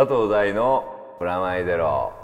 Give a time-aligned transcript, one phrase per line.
[0.00, 0.82] 佐藤大の
[1.18, 2.14] プラマイゼロ。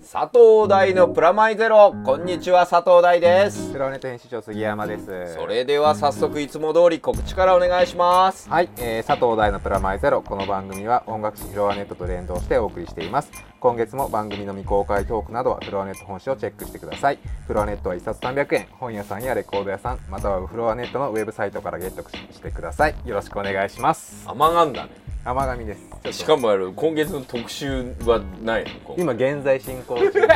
[0.00, 1.94] 佐藤大のプラマイゼロ。
[2.04, 3.70] こんにちは佐藤大です。
[3.70, 5.34] フロアネット編集長杉山です。
[5.34, 8.50] それでは早速いつも通り告知からお願いします。
[8.50, 10.20] はい、えー、佐藤大のプラマイゼロ。
[10.20, 13.30] この番組は音楽誌フロアネットと連動してお送りしています。
[13.60, 17.20] 今月も番組の未公開トークなどはフロアネット本誌をチェックしてください。
[17.46, 18.66] フロアネットは1冊300円。
[18.80, 22.02] 本屋さんやレコード屋さんまたはフロアネットのウェブサイトからゲット
[22.32, 22.96] してください。
[23.04, 24.28] よろしくお願いします。
[24.28, 25.76] 甘がんだね甘神で
[26.12, 26.18] す。
[26.18, 28.94] しかもある今月の特集はないの？
[28.96, 30.12] 今現在進行中。
[30.12, 30.28] で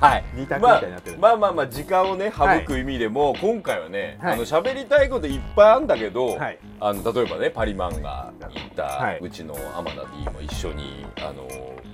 [0.00, 0.24] はい。
[0.34, 1.18] 二択みたいになってる。
[1.18, 4.34] まあ、まあまあまあ時間をね省く意味でも、今回はね、はい。
[4.34, 6.58] あの喋りたいこといっぱいあるんだけど、はい。
[6.78, 9.18] あの例えばねパリマンが行った、はい。
[9.20, 11.48] うちの天田 D も一緒にあの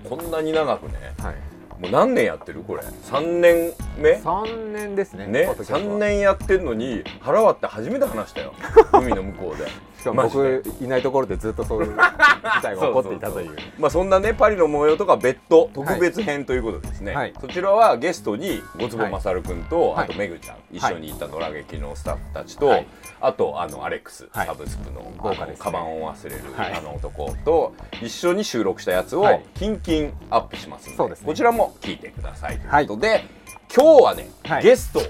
[0.08, 1.36] こんなに長くねはい。
[1.80, 2.62] もう何年やってる？
[2.62, 2.83] これ。
[2.83, 5.45] 3年目？3年ですねね。
[5.47, 5.97] ポッドキャストは。
[5.97, 8.52] 3年やってんのに腹割って初めて話したよ。
[8.92, 9.70] 海の向こうで。
[10.01, 13.51] しかも僕いないところでずっとそういう事態が起こっていたという。
[13.79, 17.34] まあそんなねパリの模様とか別途特別編ということですね、はい。
[17.39, 20.05] そちらはゲストにごつぼまさるくんと、はい。
[20.07, 22.87] あとめぐちゃん一緒に行った野良劇のスタッフたちと、はい。
[23.20, 24.47] あとあのアレックス、はい。
[24.47, 25.65] サブスクの豪華ですね。
[25.65, 26.73] カバンを忘れる、はい。
[26.73, 29.45] あの男と一緒に収録したやつをはい。
[29.55, 31.27] キンキンアップしますので,、ですね。
[31.27, 33.27] こちらも聞いてくださいということで、
[33.75, 34.62] 今日はね、はい。
[34.62, 35.03] ゲストを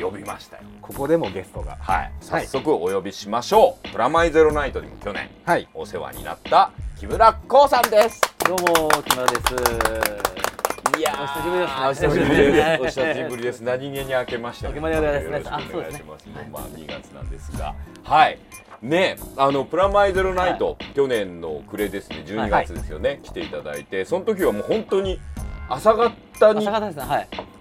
[0.00, 1.76] 呼びましたよここでもゲストが。
[1.80, 2.12] はい。
[2.22, 5.68] 早速お呼びしましょう、プラマイゼロナイトにも去年はい。
[5.74, 8.22] お世話になった木村光さんです。
[8.46, 10.98] どうも木村です。
[10.98, 11.12] いや
[11.86, 12.78] お久しぶりですね。
[12.80, 13.00] お久しぶりです。
[13.00, 13.60] お久しぶりです。
[13.60, 14.68] 何気に明けました。
[14.68, 15.44] 明けまでとうございます。
[15.44, 16.24] よろしくお願いします。
[16.24, 16.32] あそうですね。
[16.32, 18.38] もうまあ2月なんですが、はい。
[18.80, 25.20] ね、あのプラマイゼロナイト、去年の暮れですね、12月ですよね、来ていただいて、その時はもう本当に
[25.68, 25.94] 朝
[26.38, 26.62] 方に。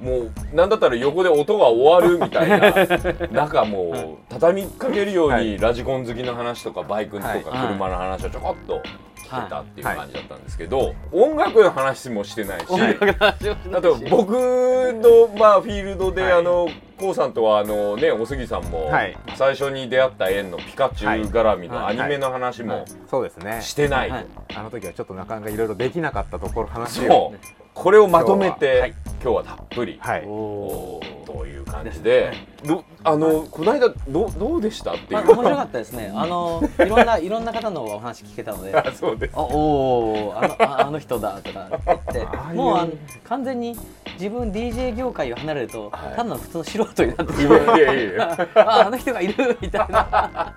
[0.01, 3.27] もうなんだったら横で音が終わるみたいな。
[3.31, 7.43] 中もう畳みかけるようにラジコン好きの話とかバイクとかはい。
[7.43, 8.81] 車の話をちょこっと
[9.27, 16.31] 聞けたっていう感じだったんですけど音楽の話もしてないしあと僕のまあフィールドで、はい。
[16.33, 19.17] あのこうさんとはあのねお杉さんもはい。
[19.35, 23.61] 最初に出会った縁のピカチュウ絡みのアニメの話もそうですね。
[23.61, 24.09] してない。
[24.09, 24.25] と、はい。
[24.55, 27.33] あの時はちょっとなかなかいろいろできなかったところ話を
[27.77, 28.93] これをまとめてはい。
[29.21, 30.21] 今日はたっぷりはい。
[30.21, 32.33] という感じで、
[32.65, 36.11] どあのこの間どどうでしたっていう、まあ面白かったですね。
[36.15, 38.75] あのいろんないろんな方のお話聞けたので。
[38.75, 39.33] あ そうです。
[39.35, 42.91] あおおあのああの人だとか言ってもうあの
[43.23, 43.77] 完全に
[44.13, 46.15] 自分 DJ 業界を離れると、はい。
[46.15, 47.79] ただの普通の素人になってしいまう。
[47.79, 50.53] やいやいや ああの人がいるみたいな、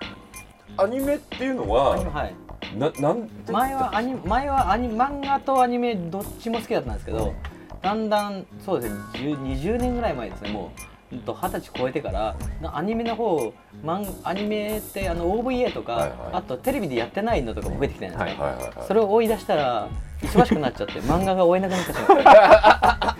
[0.76, 2.34] アニメっていうのははい、
[2.76, 7.34] ななんて前はアニ前はアニ漫画とアニメどっちも好きだったんですけど
[7.82, 10.80] だんだんそうですね10 20年ぐらい前ですねもう
[11.12, 16.18] 二十歳超えてからなアニメの方マンアニメってあの OVA とか、はいはい。
[16.34, 19.88] あとテレビでやってないのとかも増えてきたじゃないですか、はいはいはいそれを追い出したら
[20.22, 23.19] 忙しくなっちゃって漫画が追えなくなってしまって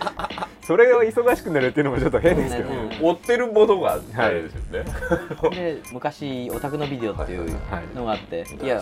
[0.63, 4.85] それを忙しくなるっていうのもちょっと変ですけど、うん追ってるものがあれですよね、
[5.51, 8.81] で昔オタクのビデオっていうはいのがあって、いや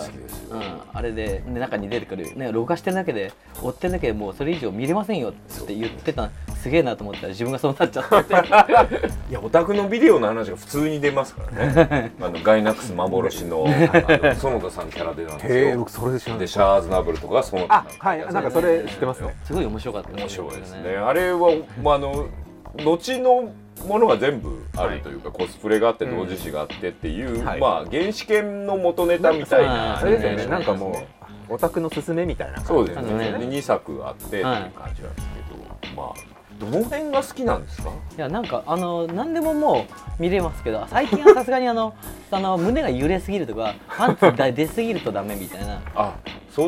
[0.52, 0.62] うん、
[0.94, 3.32] あれで、ね、中に出てくる、ね、録画してるだけで
[3.62, 5.34] 追ってるだけでもうそれ以上見れませんよっ
[5.66, 6.30] て言ってた
[6.62, 8.34] すげえなと思ったら自分がそうなっちゃって
[9.30, 12.12] いやオタクのビデオの話が普通に出ますからね。
[12.20, 15.56] あのガイナックス幻の園田さんキャラでなんですよ。
[15.56, 19.36] へえ僕それで知らないでシャーズナブルとか園田あはいなんかそれ知ってますね。
[19.46, 20.98] すごい面白かった面白いですね。
[20.98, 21.52] あれは、
[21.84, 22.28] まあ、あの
[22.84, 23.52] 後の
[23.88, 27.60] ものが全部あるというか、コスプレがあって同時誌があってっていう、はい。
[27.60, 30.46] まあ原始圏の元ネタみたいなあそれですよね。
[30.48, 30.92] なんかも
[31.50, 33.32] うオタクのすすめみたいなそうですね。
[33.32, 35.04] ねで2作あってっていう感じなんです
[35.82, 37.90] けど、まあどの辺が好きなんですか？
[37.90, 39.86] いやなんかあの何でもも
[40.20, 41.94] う見れますけど最近はさすがにあの
[42.32, 45.82] あの胸が揺れすぎるとかパンツが出すぎるとダメみたいな。
[45.96, 46.16] あ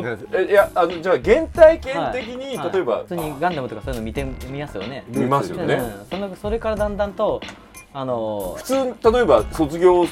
[0.00, 2.72] うえいやあのじゃあ原体験的に、はい。
[2.72, 5.04] 例えば、普通にガンダムとかそういうの見て見ますよね。
[5.08, 7.40] 見ますよね、うん、そのそれからだんだんと
[7.92, 8.74] あの普通
[9.12, 10.06] 例えば卒業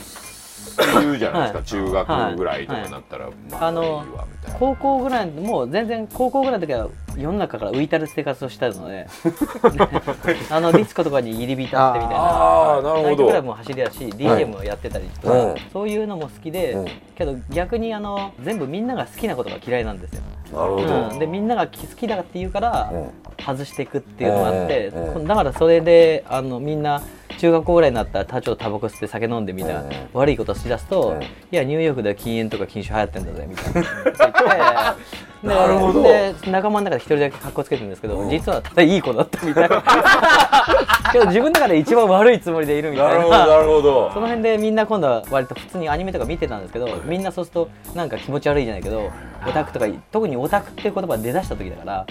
[0.60, 1.64] するじゃないですか、はい。
[1.64, 4.04] 中学ぐらいとかなったら、まああの
[4.58, 9.06] 高校ぐらいもう全然高校ぐらいの時は世の中から浮いたる生活をしたので
[10.50, 12.16] あのディスコとかに入り浸ってみたいな。
[12.16, 13.02] ああなるほど。
[13.02, 15.54] ナイトクラブも走りだし DJ もやってたりとか、うん。
[15.72, 16.86] そういうのも好きで、うん。
[17.14, 20.22] けど逆にあの全部みんなが好きなことが嫌いなんですよ、
[20.52, 23.10] なるほど、うん、でみんなが好きだって言うからうん。
[23.40, 27.02] 外していくっていうのがあって、だからそれであのみんな
[27.40, 29.90] 中学校ぐらいになったら多少タバコ吸って酒飲んでみたいな、うん。
[30.12, 31.22] 悪いことしだすと、うん。
[31.22, 34.96] いやニューヨークでは禁煙とか禁酒流行ってんだぜみたいな。
[35.42, 36.02] なるほど。
[36.02, 38.28] で仲間の中で一人だけ格好つけてるんですけど、うん。
[38.28, 39.82] 実はただいい子だったみたいな。
[41.12, 43.46] けど自分の中で一番悪いつもりでいるみたいな。
[43.46, 49.10] なるほどその辺でみんな今度は割と普通にアニメとか見てたんですけどみんなそうするとなんか気持ち悪いじゃないけど
[49.46, 52.06] オタクとか特にオタクっていう言葉が出だした時だから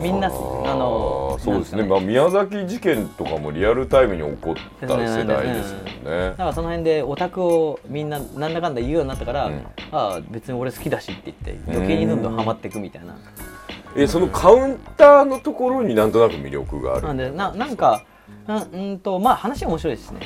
[0.00, 1.84] みんなあのそうですね。
[1.84, 5.90] まあ、宮崎事件とかもリアルタイムに起こった世代ですもんね。
[6.04, 9.66] だからその辺でオタクをみんななんだかんだ言うようになったから、うん。
[9.92, 13.16] ああ別に俺好きだしって言って余計にどんどんハマっていくみたいな。
[13.96, 17.06] えそのカウンターのところになんとなく魅力がある。
[17.06, 18.02] なんでななんかな
[18.48, 20.20] うんとまあ話は面白いですしね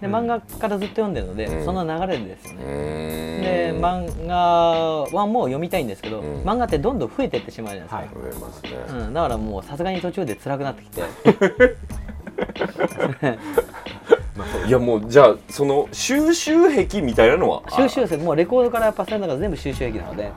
[0.00, 1.64] で漫画からずっと読んでるので、うん。
[1.64, 6.42] その流れですね、で漫画はもう読みたいんですけど、うん。
[6.42, 11.02] 漫画ってどんどん増えていってしまうじゃないですか、増えますね、うん、だからもうさすがに途中で辛くなってきて。
[14.66, 17.62] いやもうじゃあその収集癖みたいなのは？
[17.70, 20.30] 収集性もうレコードからパスタのが全部収集癖なので、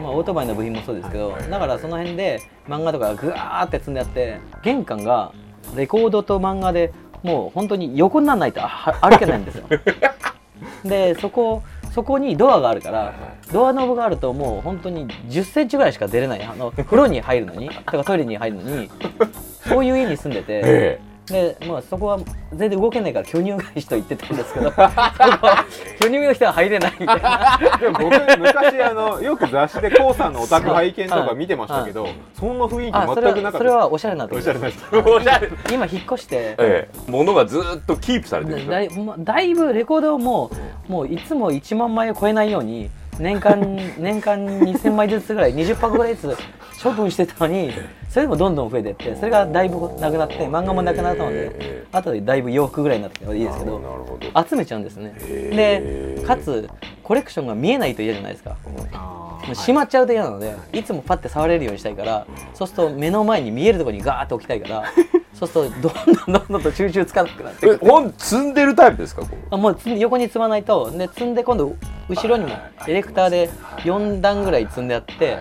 [0.00, 5.32] まあ、オートバイの部品もそうですけど、はいだからその辺で漫画とかがぐわーって積んであって玄関が
[5.76, 6.92] レコードと漫画で
[7.22, 9.66] もう本当に横にならないとは歩けないんですよ。
[10.84, 11.62] でそこ
[11.92, 13.12] そこにドアがあるから
[13.52, 16.42] ドアノブがあるともう本当に1 0ンチぐらいしか出れない。
[16.42, 18.90] あの風呂に入るのにとかトイレに入るのに
[19.68, 22.18] そういう家に住んでて、えで、まあ、そこは
[22.52, 24.72] 全然動けないから巨乳返しと言ってたんですけど
[26.00, 27.58] 巨乳の人は入れないみたいな。
[27.78, 34.36] でも僕昔あのよく雑誌で k o さんのオタク拝見とか見てましたけどそんな雰囲気全くなかったはそれはおしゃれなとこ。
[34.38, 36.36] おしゃれなおしゃれ今引っ越して。
[36.36, 36.88] ええ。
[37.06, 40.50] 物がずっとキープされてるだいまだいぶレコードをも
[40.88, 47.72] うもういつも1万枚を超えないように年間年間2000枚ずつぐらい20箱ぐらいずつ処分してたのに
[48.08, 53.80] それでもどんどん増えてってそれがだいぶなくなって漫画もなくなったのえでえあとでだいぶ洋服ぐらいになっていいですけど。
[54.48, 55.12] 集めちゃうんですね。
[55.18, 56.68] でかつ
[57.12, 58.56] コレクションが見えないと嫌じゃないですか。
[58.94, 64.84] あもうしまっちゃうと嫌なので、い、つもパッて触れるようにしたいからそうすると目の前に見えるところにガーッと置きたいから
[65.34, 67.80] そうするとどんどんどんどんと収集つかなくなってくる。
[67.82, 71.74] え本積んでるタイプですかこあもう横に積まないとで積んで今度
[72.08, 72.56] 後ろにも
[72.88, 73.50] エレクターで
[73.84, 75.36] 4段ぐらい積んであって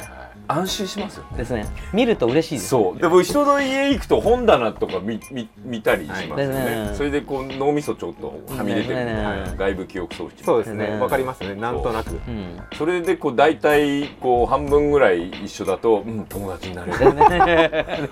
[0.51, 1.65] 安心しますよですね。
[1.94, 3.00] 見ると嬉しいですそう。
[3.00, 6.48] でも人の家行くと本棚とか見見見たりしますよね,、はい。
[6.48, 6.95] ですね。
[6.95, 10.88] それでこう脳みそちょっとはみ出てる、ねねねはい外部記憶装置そうですね。
[10.88, 11.56] ねわかりますね。
[11.56, 12.12] なんとなく。
[12.12, 12.31] う。
[12.31, 12.59] ん。
[12.77, 17.13] それでこう大体こう半分ぐらい一緒だと、うん、友達になれる。
[17.15, 18.09] ね。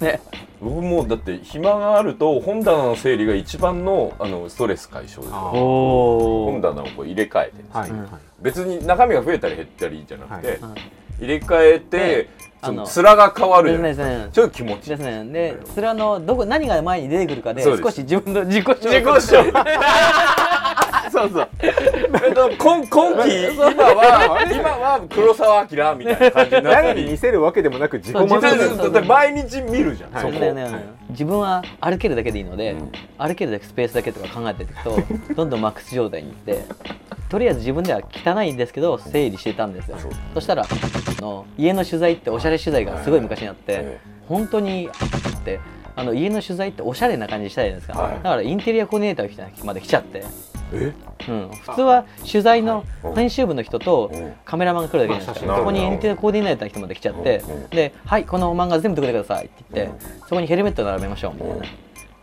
[0.00, 0.20] ね。
[0.60, 7.90] 僕もだって暇があると本棚の整理が一番のあのストレス解消です本棚をこう入れ替えてではい。
[8.42, 12.28] 別に中身が増えたり減ったりじゃなくて、はい入れ替えて
[12.62, 14.28] あの面が変わるですねですね。
[14.32, 15.24] ちょっと気持ちですね。
[15.24, 19.52] で面のどこ何が前に出てくるかで少し自分の自己主張自己主張
[21.10, 21.48] そうそう。
[21.60, 21.68] え
[22.30, 23.52] っと今今期？
[23.52, 29.02] 今は今は黒澤明みたいな感じにな誰に見せるわけでもなく自己満足。
[29.02, 31.10] 毎日見るじゃん、はい。
[31.10, 32.92] 自分は歩けるだけでいいので、うん。
[33.18, 34.96] 歩けるだけスペースだけとか考えていくと
[35.34, 36.64] どんどんマックス状態にいって
[37.28, 39.98] とりあえず自分では汚いんですけど整理してたんですよ。
[40.34, 40.66] そしたら
[41.20, 45.60] の家の取材っておしゃれ取材がすごい昔にあって、え本当にって
[46.00, 48.14] あの家の取材っておしゃれな感じしたいじゃないですか、はい。
[48.14, 50.24] だからインテリアコーディネーターがまで来ちゃって、
[50.72, 50.92] え？
[51.28, 53.14] うん、普通は取材のはい。
[53.16, 54.32] 編集部の人とうん。
[54.44, 60.20] カメラマンが来るだけじゃないですか、まあそこにインテリアコーディネーターの人まで来ちゃって、うんで「はいこの漫画全部撮ってください」って言って、うん。
[60.20, 61.34] そこにヘルメット並べましょう。
[61.34, 61.64] みたいな、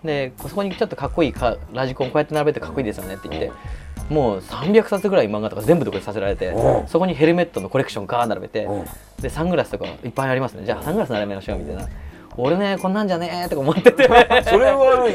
[0.04, 3.52] でそこにちょっとかっこいいかラジコンこうやって並べてかっこいいですよねって言って、
[4.10, 6.88] もう300冊ぐらい漫画とか全部独立させられて、うん。
[6.88, 8.86] そこにヘルメットのコレクションガーッ並べて、うん。
[9.22, 10.66] でサングラスとかいっぱいありますね。
[10.66, 11.88] じゃあサングラス並べましょうみたいな
[12.38, 14.04] 俺ねこんなんじゃねえとか思ってて。
[14.04, 14.10] そ
[14.58, 15.10] れは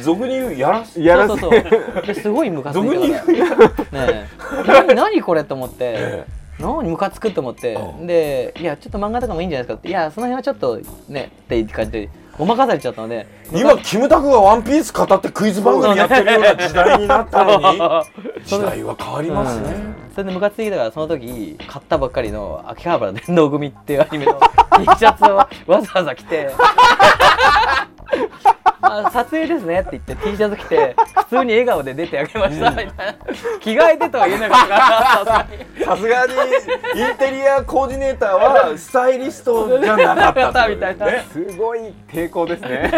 [0.00, 1.64] 俗に言うやらすやらせそうそう
[1.94, 2.06] そう。
[2.06, 4.26] ですごいムカつい俗にて言からうねえ。
[4.66, 5.74] 何何これと思って。
[5.80, 6.24] え
[6.58, 7.74] 何ムカつくと思って。
[7.74, 9.88] うんでいやちょっと漫画とかもいいんじゃないですかって。
[9.88, 13.26] いやその辺はちょっとねって感じでごまかされちゃったので。
[13.52, 17.80] 今キムタクがワンピース語ってクイズ番組やってるような時代になったのに
[18.44, 19.94] 時代は変わりますね、うん。
[20.12, 24.40] それでムカついたからその時買ったばっかりの秋葉原電動組っていうアニメの
[24.78, 26.50] T シャツをわざわざ着て
[28.98, 32.92] あ撮影ですねって言って T シャツ着て普通に笑顔で出てあげましたみたいな。
[33.60, 34.68] 着替えてとは言えなかっ
[35.78, 36.32] たさすがに
[37.00, 42.90] インテリアコーディネーターはスタイリストじゃなかったってことですごい抵抗ですね。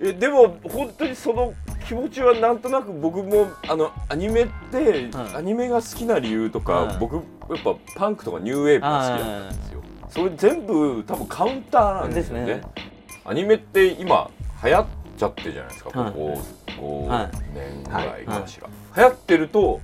[0.00, 1.54] えでも本当にその
[1.88, 5.36] 気持ちはなんとなく僕もあのアニメって、ん。
[5.36, 6.98] アニメが好きな理由とか、うん。
[6.98, 7.24] 僕やっ
[7.64, 12.46] ぱパンクとかニューウェーブが好きだったんですよそれ全部多分カウンターなんですよね。
[12.46, 12.62] ね
[13.24, 14.30] アニメって今
[14.64, 14.86] 流行っ
[15.18, 16.12] ちゃってるじゃないですか、はい。
[16.12, 16.38] こ
[16.78, 19.80] こ5はい年ぐらいかしら、流行ってると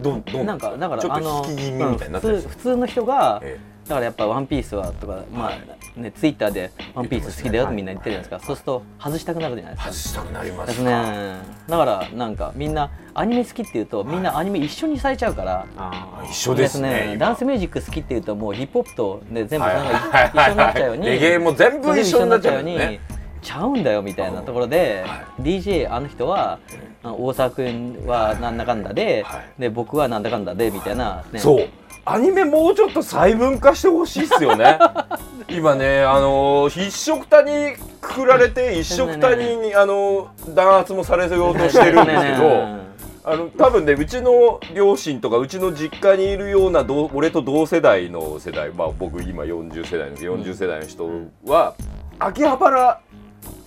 [0.00, 2.36] どんどんなんかだからちょっと引き気味みたいになってる。
[2.36, 5.58] うん普通の人がえだからやっぱ「ワンピースはとかまあ
[5.96, 8.46] ねツイッターで「ワンピース好きだよ」ってみんな言ってるじゃないですか。
[8.46, 9.92] そうすると外したくなるじゃないですか。
[9.92, 11.36] 外したくなりまですすね。
[11.68, 15.66] だからなんかみんなアニメ好きっていうとみんなアニメ一緒にされちゃうから。
[15.76, 17.12] あ一緒ですね。
[17.14, 17.16] 今。
[17.18, 22.78] ダンスミュージック好きっていうともうヒップホップと、ね、全部そはいれがはい一緒になっちゃうようにレゲエも全部一緒になっちゃうよに。
[22.78, 23.00] ね
[23.46, 26.58] ちゃうんだよみたいなところで、は DJ あの人は
[27.04, 29.60] 大沢君はなんだかんだで,、はい。
[29.60, 31.68] で僕はなんだかんだでみたいな、ね、そう
[32.08, 34.78] アニメもうちょっと細分化してほしいっすよね。
[35.50, 42.86] 今ねあのー一緒くたにくくられて一緒くたにあのー弾圧もされようとしてるんですけど
[43.24, 51.08] あの多分ねうちの両親とかうちの実家にいるような俺と同世代の世代まあ僕今40世代の40世代の人
[51.44, 51.74] は、
[52.20, 53.00] 秋葉原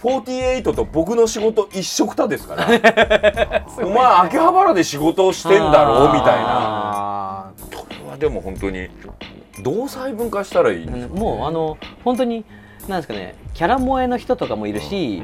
[0.02, 2.68] 48と僕の仕事一緒くたですから。
[3.84, 7.52] お前秋葉原で仕事をしてんだろみたいな
[8.20, 8.90] でも本当に
[9.64, 12.46] どう細分化したらいいんでしょうねもうあの本当に
[12.88, 15.22] なんですかねキャラ萌えの人とかもいるし、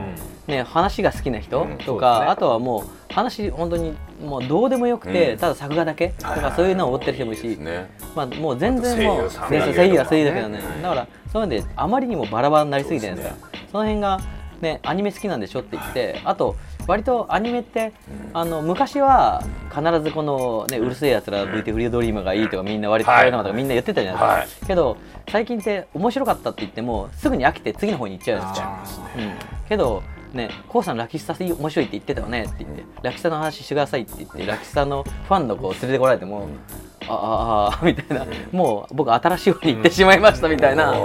[0.47, 1.77] ね、話が好きな人うん。
[1.77, 2.27] とか、そうですね。
[2.31, 5.39] あとはもう話本当にもうどうでもよくて、うん。
[5.39, 7.89] ただ作画だけとかそういうのを追ってる人もいるし、ね。
[8.13, 10.81] まあ、もう全然もう声優は声優だけどね、うん。
[10.81, 13.35] だからそういうのであまりにもバラバラになりすぎてるんですか
[13.71, 14.19] その辺が、
[14.59, 17.93] ね、アニメ好きなんでしょって言ってあと割とアニメって、
[18.33, 24.97] あの昔は必ずこの、ね、うるせえやつら VT フリードリームがいいとかみんな割となとかみんな言ってたじゃないですか、けど
[25.29, 28.83] 最近って面白かったって言ってもすぐに飽きて次の方に行っちゃうんですよあ
[29.17, 30.03] うん、けど
[30.35, 36.47] ね「こうさんラキスタ面白いって言ってたよね」って言って「ラキスタの話してください」って言ってラキスタのファンの子を連れてこられても
[37.07, 38.25] 「ああああ」みたいな。
[38.51, 40.97] もう僕新しい方に行ってしまいましたみたいな、うん。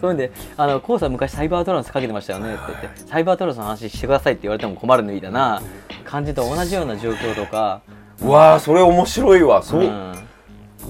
[0.00, 5.60] そういうんで「あのこうさん昔サイバートランスかけてましたよね」って言って「サイバートランスの話してください」って言われても困るのいな。
[6.04, 7.82] 感じと同じような状況とか。
[8.22, 9.62] うわあそれ面白いわ。
[9.62, 10.14] そう、ん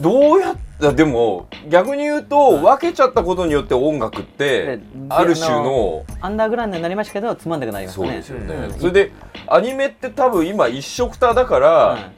[0.00, 4.80] どうやったでも逆に言うと、分けちゃったことによって音楽ってで
[5.10, 8.08] ある種のアンダーグラウンドになりましたけどつまんなくなりましたね。
[8.08, 9.12] そうですよね、うんそれで
[9.46, 12.12] アニメって多分今一色ただから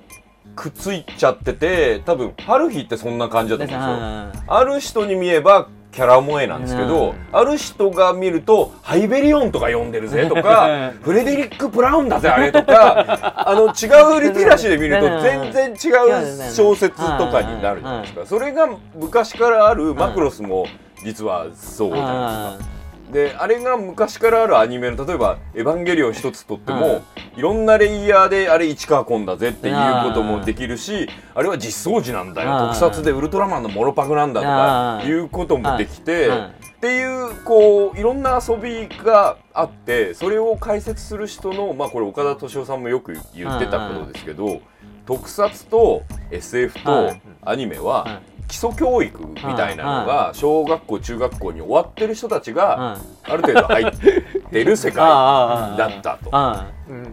[0.54, 4.54] くっついちゃってて多分ハルヒってそんな感じだと思うんですよ。
[4.54, 7.16] ある人に見えばキャラ萌えなんですけど、うん。
[7.32, 18.26] ある人が見るとハイベリオンとか読んでるぜとか フレデリック・ブラウンだぜあれとか あの違うリテラシーで見ると全然違う小説とかになるじゃないですか。
[18.26, 20.66] それが昔からあるマクロスも
[21.04, 22.81] 実はそうじゃないですか。
[23.12, 27.02] であれが昔からあるアニメの例えば「エヴァンゲリオン」一つとっても、
[27.36, 32.50] いろんなレイヤーであれ市川崑だぜっていうこともできるしあれは実相寺なんだよ。
[32.50, 32.58] うん。
[32.68, 35.10] 特撮でウルトラマンのモロパクなんだとかうん。
[35.10, 36.44] いうこともできてうん。
[36.46, 36.50] っ
[36.80, 44.60] ていうこういろんな遊びがあってそれを解説する人のまあこれ岡田敏夫さんもよく言ってたことですけど
[45.06, 47.20] 特撮と SF とうん。
[47.44, 48.20] アニメは
[48.52, 53.98] 基礎教育みたいなのが小学校中学校に終わってる人たちがある程度入っ
[54.50, 56.30] てる世界だったと。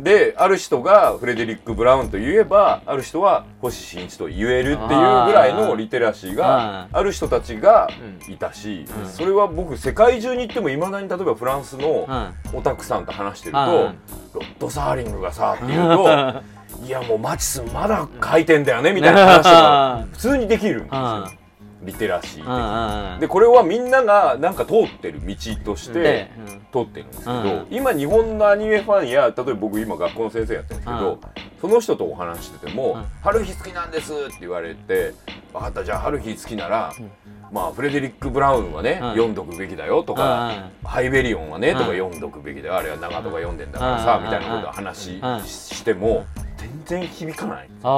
[0.04, 4.96] である人がフレデリック・ブラウンと言えばある人は星新一と言えるっていうぐ
[5.32, 7.90] らいのリテラシーがある人たちが
[8.28, 9.08] いたし、うん。
[9.08, 12.06] それは僕世界中に行ってもいまだに例えばフランスの
[12.54, 14.00] オタクさんと話してると、うん
[14.32, 16.44] ロッド・サーリングがさって言うと
[16.86, 21.40] いやもうマシスンまだ書いてんだよねみたいな話が 普通にできるんですよ。
[21.82, 23.20] リテラシー。
[23.20, 26.32] でこれはみんながなんか通ってる道としてで
[26.74, 27.68] 通ってるんですけど、うん。
[27.70, 31.20] 今日本のアニメファンや例えば僕今学校の先生やってるんですけど、うん。
[31.62, 35.14] その人とお話しててもうん「ハルヒ好きなんです」って言われて
[35.54, 37.12] 「分かったじゃあハルヒ好きなら、うん。
[37.52, 39.10] まあフレデリック・ブラウンはね、うん。
[39.12, 41.98] 読んどくべきだよ」とか、ハイベリオンはね」とかうん。
[41.98, 42.78] 読んどくべきだよ。
[42.78, 44.24] あれは長門が読んでんだからさ、うん。
[44.26, 46.26] みたいなことを話しても
[46.60, 47.70] 全然響かない。
[47.84, 47.92] ああ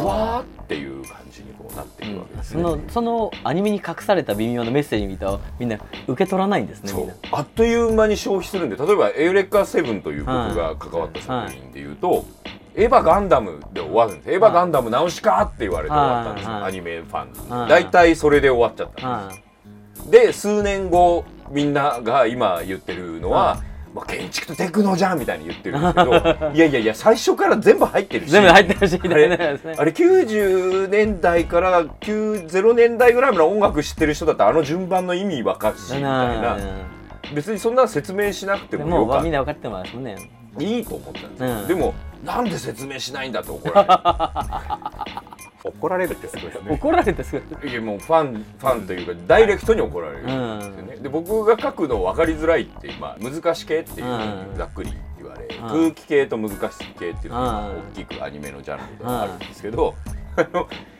[0.00, 2.62] ふわーっていう感じにこうなっていくわけですね。
[2.62, 7.12] そのそのアニメに隠された微妙なメッセージ見たらみんな受け取らないんですねそう。
[7.32, 12.24] あっという間に消費するんで例えば「エウレカセブン」という僕が関わった作品でいうと
[12.74, 23.58] 「エヴァガンダム」で終わるんです「エヴァガンダム直しか?」って言われて終わったんですアニメファンうん大体それで終わっちゃったんですで数年後みんなが今言ってるのは
[23.98, 26.10] まあ、建築とテクノじゃんみたいに言ってるんですけど
[26.54, 28.30] いやいやいや最初から全部入ってるし。
[28.30, 36.56] 全部入ってるしあれあれ90年代から90年代ぐらいまで音楽知ってる人だったらあの順番の意味わかるしみたいな。
[37.34, 40.16] 別にそんな説明しなくてでもよかみんな分かってますもんね。
[40.58, 41.66] いいと思ったんですよ、うん。
[41.68, 43.84] でもなんで説明しないんだって怒ら
[45.68, 46.72] 怒られるってすごいですね。
[46.72, 54.56] 怒られてすぐれるいやもうファンファンというかダイレクトに怒られるんですよね、で僕が書くの分かりづらいって、まあ、難し系っていう、うん。
[54.56, 55.60] ざっくり言われ、ん。
[55.60, 56.58] 空気系と難し
[56.98, 57.78] 系っていうのがうん。
[57.78, 59.94] 大きくアニメのジャンルではあるんですけど、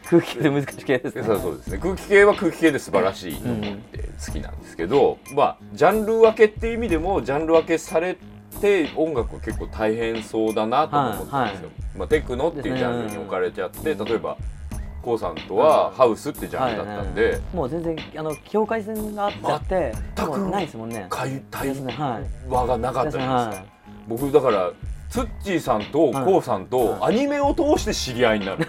[0.09, 1.23] 空気で難しい系ですね。
[1.23, 1.79] そうそうですね。
[1.79, 8.17] 空気系は空気系で素晴らしいと思って好きなんですけど、まあジャンル分けっていう意味でもジャンル分けされ
[8.61, 11.71] て音楽は結構大変そうだなとも思ったんですよ。
[11.97, 14.37] まあ、テクノっていうジャンルに置かれちゃって、例えば
[15.09, 20.39] k o さんとはハウスってジャンルだったんで、はいもう全然あの境界線があっちゃって全く。
[20.51, 21.07] ないですもんね。
[21.09, 22.51] 解体ですねはい。
[22.51, 23.65] 輪がなかったじゃないですか。
[23.65, 23.69] は
[24.07, 24.71] 僕だから
[25.09, 26.25] ツッチーさんとはい。
[26.25, 28.67] k o さんとアニメを通して知り合いになる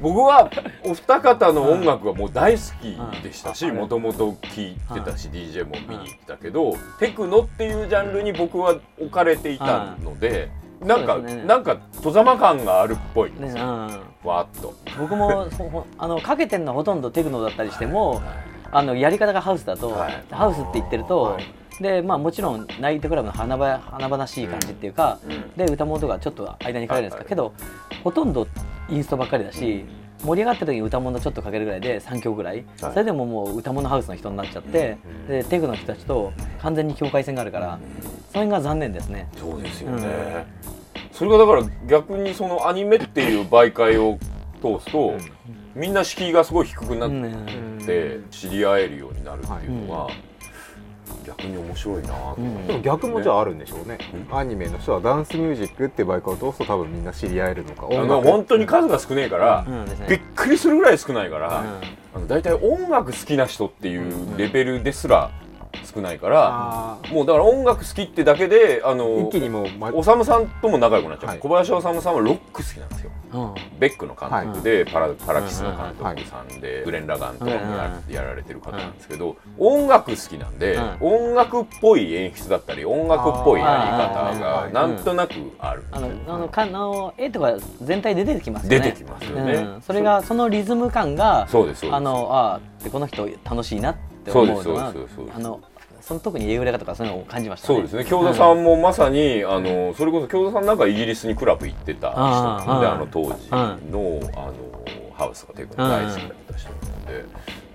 [0.00, 0.48] 僕は
[0.84, 3.74] お二方の音楽はもう大好きでしたしはい。
[3.74, 11.42] もともと聴いてたし DJ も見に行ってたけどテクノっていうジャンルに僕は置かれていたのでなんかね。
[11.44, 13.86] なんか戸ざま感があるっぽいんいですよ。
[13.88, 14.28] ねうん。
[14.28, 14.74] わーっと。
[14.98, 15.46] 僕も
[15.98, 18.22] あのかけてるのはほとんどテクノだったりしても
[18.70, 20.24] あのやり方がハウスだと、はい。
[20.30, 21.44] ハウスって言ってると、はい。
[21.82, 25.52] でまあもちろんナイトクラブの華々しい感じっていうか、うん。
[25.56, 27.26] で歌物とかちょっと間にかけるんですはい。
[27.26, 27.52] けど
[28.04, 28.46] ほとんど
[28.88, 29.84] インストばっかりだし、
[30.22, 34.98] 盛り上がってる時に歌物ちょっとかけるぐらいで3曲ぐらい、それでももう歌物ハウスの人になっちゃって、
[35.28, 37.78] でテクの人たちと完全に境界線があるから、
[38.32, 39.28] それが残念ですね。
[39.36, 40.46] そうですよね、
[41.12, 44.18] それがだから逆にそのアニメっていう媒介を
[44.60, 45.14] 通すと、
[45.74, 47.78] みんな敷居がすごい低くなっうん。
[47.86, 50.10] て知り合えるようになるっていうのは、
[51.28, 52.66] 逆に面白いなうん。
[52.66, 53.98] でも逆もじゃああるんでしょうね、
[54.30, 57.88] アニメの人はダンスミュージックって媒介を通すと多分みんな知り合えるのか。
[57.90, 59.66] あの本当に数が少ねえから、
[60.08, 61.66] びっくりするぐらい少ないから、うん。
[62.14, 65.30] あの大体音楽好きな人っていうレベルですら
[65.84, 71.38] 少ないから、あもうだから音楽好きってだけであーの一気にもう、ま、おさむさんとも仲良くなっちゃう、はい。
[71.38, 73.10] 小林修さんはロック好きなんですよ。
[73.32, 73.54] うん。
[73.78, 77.50] ベックの監督で、パラパラキスの監はい督さんで、グレン・ラガンとかも
[78.08, 88.80] や,、られてる方なんですけど、音楽好きなんで、う音楽っぽい演出だったり音楽っぽいやり方がなんとなくある、あのあのかあの絵とか全体で出てきますよね。
[88.80, 91.86] 出てきますよね、うん、それがそのリズム感がそうです。
[91.90, 95.60] あのあーでこの人楽しいなってそうです思うのはそうですそうですあの
[96.00, 97.74] その特に英語とかそういうのを感じましたね。
[97.74, 98.04] そうですね。
[98.04, 104.54] 京田さんもまさに、あのそれこそ京田さんなんかイギリスにクラブ行ってた人なんであの当時の,、あの
[105.12, 107.24] ハウスがテクノ大好きだった人なんで。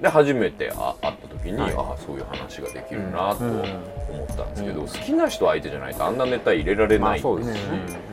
[0.02, 1.74] で初めてあ会った時に、はい。
[1.74, 3.52] ああそういう話ができるなとうん。
[3.52, 8.04] 思ったんですけど、好きな人相手じゃないとあんなネタ入れられまない、あそうですし、ね。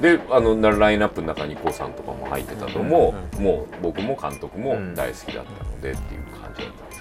[0.00, 4.94] であのなラインナップの中に k o さんとかも入ってたのも、もう僕も監督もうん。
[4.94, 6.93] 大好きだったのでっていう感じだった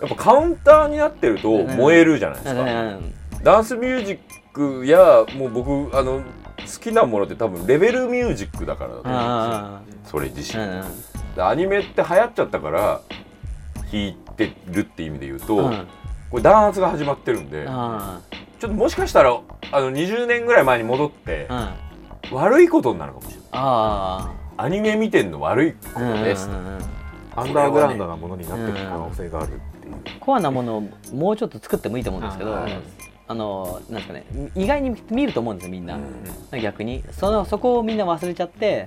[0.00, 2.62] やっぱカウンターになってると燃えるじゃないですか。
[2.62, 3.14] うん。
[3.42, 4.18] ダンスミュージッ
[4.52, 6.22] クやもう僕あの好
[6.80, 10.00] きなものって多分レベルミュージックだからだと思うんあですよ。
[10.04, 10.62] それ自身。
[10.62, 10.84] ーう
[11.32, 11.34] ん。
[11.34, 13.00] でアニメって流行っちゃったから
[13.92, 15.86] 弾いてるっていう意味で言うと、うん。
[16.30, 18.20] これ弾圧が始まってるんで、あ
[18.58, 19.38] ちょっともしかしたら
[19.72, 21.72] あの20年ぐらい前に戻ってー、
[22.30, 22.36] うん。
[22.36, 23.48] 悪いことになるかもしれない。
[23.52, 26.80] あアニメ見てんの悪いことです、うんうんうん
[27.36, 29.60] アンダーグラウンドなものになっていく可能性がある
[30.20, 32.56] コアなものをもうちょっと作ってもいいと思うんですけど、
[33.28, 34.24] あのなんですかね
[34.56, 35.98] 意外に見ると思うんですよみんな、
[36.60, 37.04] 逆に。
[37.12, 38.86] そのそこをみんな忘れちゃって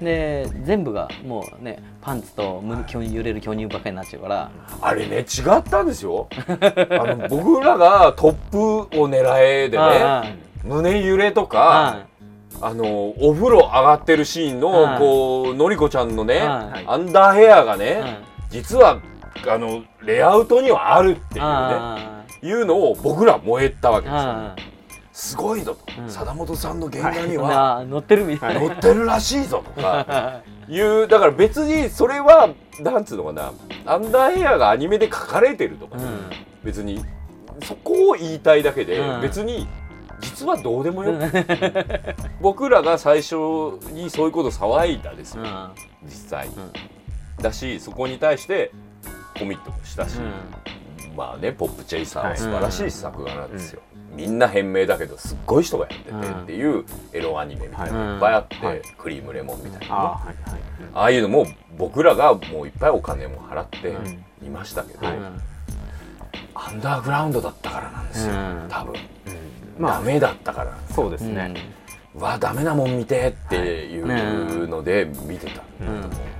[0.00, 5.22] で全部がもうねパンツと胸揺れる巨乳ばっかりになっちゃうから、あれね違
[5.58, 6.28] ったんですよ。
[6.30, 8.58] あの僕らがトップ
[9.00, 10.24] を狙えでねあ
[10.64, 12.06] 胸揺れとあか
[12.62, 14.98] あのお風呂上がってるシーンのはい。
[14.98, 16.84] こうのりこちゃんのねはい。
[16.86, 19.00] アンダーヘアがあね実は
[19.48, 24.56] あのレイアウトにはあるっていうねあいうのを僕ら燃えたわけですよあ
[25.12, 26.00] すごいぞと。
[26.00, 26.10] うん。
[26.10, 30.40] 貞本さんの原画にはあ 乗ってるみたいな、乗ってるらしいぞとか。
[30.68, 32.48] いうだから別にそれは
[32.80, 33.52] なんつうのかな。
[33.84, 36.30] アンダーヘアがアニメで描かれてるとか、うん。
[36.62, 37.04] 別に
[37.64, 39.20] そこを言いたいだけで、うん。
[39.20, 39.66] 別に
[40.20, 41.14] 実はどうでもよ
[42.40, 43.34] 僕らが最初
[43.92, 45.70] にそういうこと騒いだですよ、うん。
[46.04, 46.48] 実際、
[47.40, 48.70] だしそこに対して
[49.40, 50.18] コミットもしたし、
[51.16, 53.80] まあね「ポップチェイサー」は素晴らしい作画なんですよ、
[54.14, 58.16] みんな変名だけどすっごい人がやっててっていうエロアニメみたいなのがい。
[58.16, 58.82] っぱいあって、はい。
[58.98, 60.60] クリームレモンみたいな、あーはいはい。
[60.94, 61.46] ああいうのも
[61.78, 64.24] 僕らがもういっぱいお金も払ってうん。
[64.42, 65.16] 見ましたけど、はい。
[66.54, 68.66] アンダーグラウンドだったからなんですよ、うん。
[68.68, 68.94] 多分、
[69.78, 70.76] まあダメだったから。
[70.94, 71.34] そうですうん。
[71.34, 71.54] ね、
[72.14, 76.39] うわダメなもん見てっていうので見てたんだと思う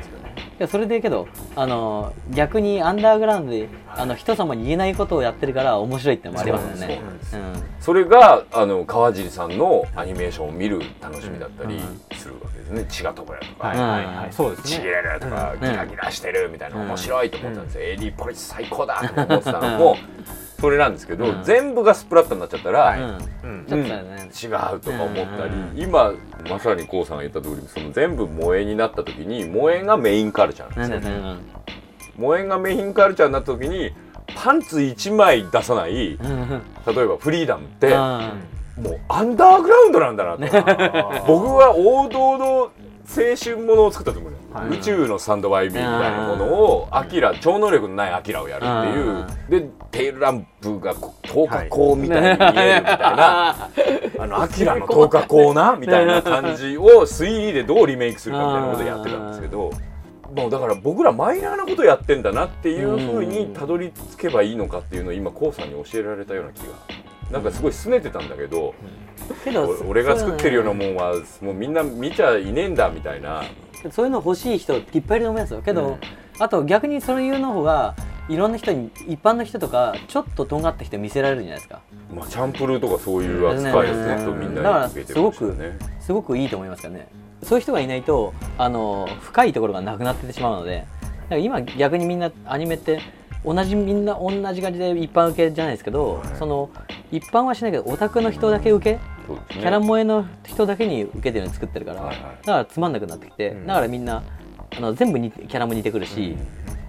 [0.62, 7.00] やそれでけどあの逆にアンダーグラウンドであの人様に言えないことをやってるから面白いってのもありますよね。
[7.00, 7.62] そうなんですうん。
[7.80, 11.80] それがあの川尻さんのアニメーションを見る楽しみだったり
[12.12, 12.86] するわけですね。
[12.88, 14.32] 血が飛ぶやとか、はいはいはい。
[14.32, 14.70] そうですね。
[14.70, 15.60] ちぎれるとか、うん。
[15.60, 16.88] ギラギラしてるみたいなうん。
[16.88, 19.96] 面白いと思ったんですよ、AD ポリス最高だと思ってたのも
[20.60, 21.42] それなんですけど、うん。
[21.42, 23.66] 全部がスプラッタになっちゃったら、うん。
[23.70, 23.82] うん。
[23.82, 25.78] ね、違うとか思ったり、うん。
[25.78, 26.12] 今
[26.48, 31.60] まさに k o さんが言った通りその全部萌えになった時に萌えがメインカルチャーなんですよ、ね
[32.16, 33.92] 萌えがメインカルチャーになった時に
[34.34, 37.94] パンツ1枚出さない例えばフリーダムってうん。
[38.82, 40.42] もうアンダーグラウンドなんだなと
[41.26, 42.70] 僕は王道の
[43.16, 44.78] 青春ものを作ったと思うよ、はい。
[44.78, 49.60] 宇宙のサンドバイビーみたいなものをアキラ超能力のないアキラをやるっていう。
[49.62, 53.70] でテールランプがこう透過光みたいに見えるみたいな、
[54.20, 59.70] あのアキラの透過光なみたいな感じを 3D でどうリメイクするかみたいなことをやってたんですけど。
[60.34, 66.66] もうだから僕らマイナーなことやってんだなっていうふうにたどり着けばいいのかっていうのを今 k o さんに教えられたような気が
[67.30, 68.74] なんかすごい拗ねてたんだけど、
[69.44, 73.44] けどお俺が作ってるようなもんはもうみんな見ちゃいねえんだみたいな。
[73.90, 75.62] そういうの欲しい人いっぱいいると思いますよ。
[75.62, 75.98] けど、うん。
[76.38, 77.94] あと逆にそういうの方が
[78.28, 81.80] いろんな人に一般の人とかちょっととんがった人見せられるじゃないですか。
[82.14, 85.78] まあチャンプルーとかそういう扱いをずっとみんなに受けてるんですよね。
[86.00, 87.08] すごくいいと思いますからね。
[87.42, 93.00] そういう人がいないとあの深いところがなくなっててしまうのでだから今逆にみんなアニメって
[93.44, 96.28] 同じみんな同じ感じで一般受けじゃないですけど、はい。
[96.38, 96.70] その
[97.10, 99.00] 一般はしないけどオタクの人だけ受け、ね。
[99.48, 102.24] キャラ萌えの人だけに受けてるの作ってるから、はいはい。
[102.44, 103.66] だからつまんなくなってきて、うん。
[103.66, 104.22] だからみんな
[104.76, 106.36] あの全部にキャラも似てくるし、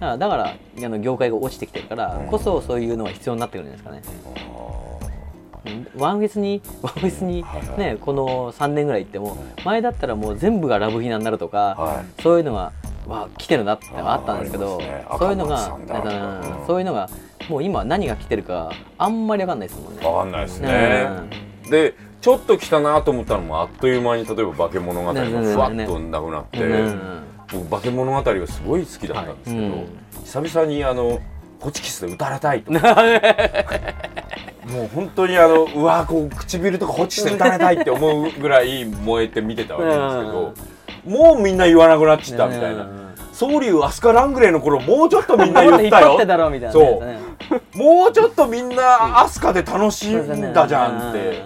[0.00, 2.26] からだからあの業界が落ちてきてるからうん。
[2.26, 4.02] こそそういうのは必要になってくるんですかね。
[4.46, 4.81] うん
[5.96, 7.44] ワンフェスにワンフェスに
[7.76, 12.72] ねこの3年ぐらい行っても前だったらもう全部がラブヒナになるとか、はそういうのが
[13.06, 14.80] わ来てるなってあったんですけど
[15.18, 15.78] そういうのが
[16.66, 17.08] そういうのが
[17.48, 20.02] もう今何が来てるかあんまりわかんないですもんね。
[20.02, 21.08] 分かんないですね。
[21.70, 27.22] でちょっと来たなと思ったのもあっという間に例えば化け物語がふわっとなくなって、うん
[27.52, 29.86] 僕化け物語がすごい好きだったんですけど、うん。
[30.24, 31.20] 久々にあの
[31.60, 32.72] ホチキスで打たれたいと
[34.66, 39.96] もう本当にあのうわこう唇とかホチキスで打たれたいって思うぐらい燃えて見てたわけです
[41.02, 42.88] けど、もうみんな言わなくなっちゃったみたいな。
[43.32, 47.04] 総流アスカ・ラングレーの頃もうちょっとみんな言ったよ引っ張ってだろうみたいなそう。
[47.04, 47.18] ね
[47.74, 51.42] もうちょっとみんなアスカで楽しんだじゃんって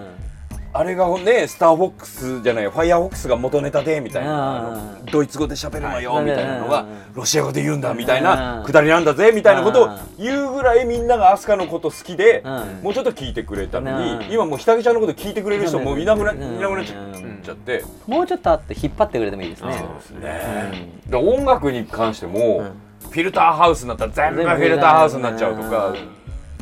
[0.79, 6.89] あれがねスターフォックスじゃないファイヤーフォックスが元ネタでみたいなドイツ語で喋るのよみたいなのがうん。
[7.15, 8.25] ロシア語で言うんだみたいうん。
[8.25, 12.83] なくだりなんだぜみたいなことを言うぐらいみんながアスカのこと好きでうん。
[12.83, 14.19] もうちょっと聞いてくれたのうん。
[14.21, 17.85] に今もうひたげちゃんのこと聞いてくれる人もういなくなっちゃうんって。
[18.07, 19.73] もうちょっとあって引っ張ってくれてもいいですね。
[19.79, 20.89] そうですね。
[21.09, 22.87] だから音楽に関してもうん。
[23.11, 25.95] フィルターハウスになったら全部フィルターハウスになっちゃうとか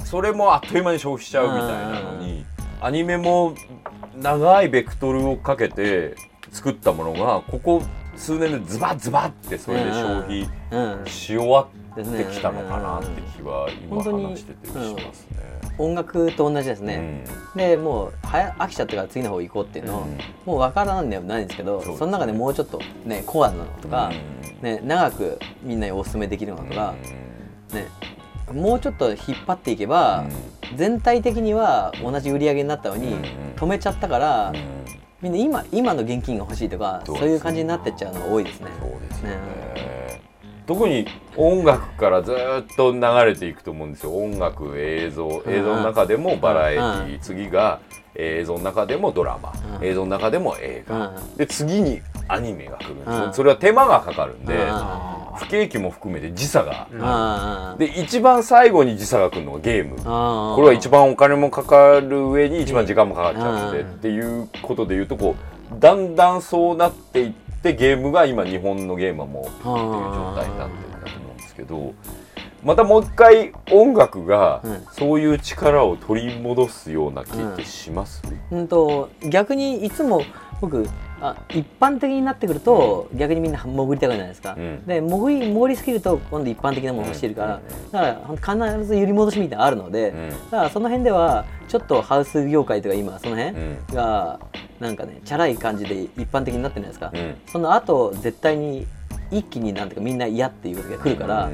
[0.04, 2.44] それもあっという間に消費しちゃうみたいなのに
[2.80, 3.54] アニメも
[4.20, 6.14] 長いベクトルをかけて
[6.52, 7.82] 作ったものがここ
[8.16, 15.54] 数年でズバズバってそれで消費うん、し終わってきたのかなって気は今話しててしますね。
[15.78, 17.24] 音楽と同じですね。
[17.56, 20.18] でもうはや飽きちゃってから次の方行こうっていうの、うん。
[20.44, 24.44] もう分からんでもないんですけどその中でもうちょっとねコアなのとか、うん。
[24.64, 26.94] ね、長くみんなにお勧めできるのとか、
[27.72, 27.86] ね、
[28.52, 30.24] もうちょっと引っ張っていけば、
[30.76, 33.22] 全体的には同じ売り上げになったのに、うん
[33.54, 34.56] 止めちゃったから、うん。
[35.22, 38.68] みんな今今の現金が欲しいとかそういう感じになってっちゃうのが多いですね。
[38.80, 40.22] そうですよね。
[40.66, 42.36] 特に音楽からずっ
[42.76, 44.16] と流れていくと思うんですよ。
[44.16, 45.42] 音楽映像。
[45.46, 47.80] 映像の中でもバラエティー、次が
[48.14, 49.86] 映像の中でもドラマ、うん。
[49.86, 51.36] 映像の中でも映画、うん。
[51.36, 53.34] で次にアニメが来るんですよ、うん。
[53.34, 54.70] それは手間がかかるんで、うん。
[55.36, 63.92] 不景気も含めて時差が、あで一番最後に時差が来るのがゲーム、あこれは一番お金もかかる上に一番時間もかかっちゃうので、うん。
[63.94, 65.34] っていうことで言うとこ
[65.76, 67.32] うだんだんそうなっていっ
[67.62, 71.94] てゲームが今日本のゲームはもうっていう状態になってるんだと思うんですけど
[72.62, 74.86] またもう一回音楽がうん。
[74.92, 80.22] そういう力を取り戻すような気ってします、うんと逆にいつも
[80.60, 80.88] 僕
[81.26, 84.86] あ一般的になってくると、逆にみんな潜りたくないですか、うん。
[84.86, 87.60] で潜り潜りすぎると今度一般的なものをしてるから、
[87.92, 90.28] だから必ず揺り戻しみたいなのあるので、うん。
[90.30, 93.94] だからその辺ではちょっとハウス業界とか今その辺うん。
[93.94, 94.38] が
[94.80, 97.50] なんかねチャラい感じで一般的になってるじゃないですか、うん。
[97.50, 98.86] その後絶対に
[99.30, 101.48] 一気になんていうかみんな嫌っていう時が来るから、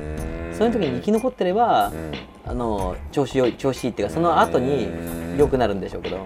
[0.52, 2.12] そういう時に生き残ってれば、うん。
[2.46, 4.88] あの調子よい調子いいっていうかその後に
[5.38, 6.24] 良くなるんでしょうけど、うん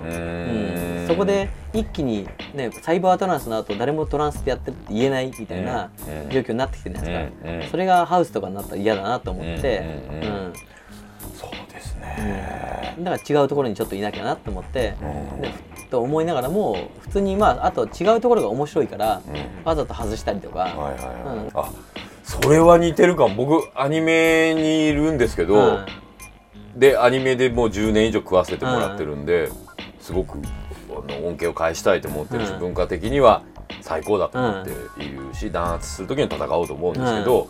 [1.07, 5.91] そこで一気に、ね、サイバートランスの後誰もトランスってやってるって言えないみたいな
[6.25, 9.83] うん状況になってきてるじゃないですか、それがハウスとかになったら嫌だなと思って、う
[10.27, 10.53] ん
[11.35, 13.05] そうですね、うん。
[13.05, 14.95] だから違うところにちょっといなきゃなと思って、
[15.91, 19.65] と思いながらも普通にまああと違うところが面白いから、うん。
[19.65, 20.69] わざと外したりとか、
[21.55, 21.71] あ
[22.23, 23.35] それは似てるかも。
[23.47, 25.87] 僕アニメにいるんですけど、うん。
[26.79, 29.49] でアニメでもう10年以上食わせてもらってるんで、
[30.01, 30.64] すごくあ
[31.07, 32.59] の恩恵を返したいと思ってるし、うん。
[32.61, 33.43] 文化的には
[33.81, 34.71] 最高だと思って
[35.03, 37.49] いるし、弾圧する時に戦おうと思うんですけど、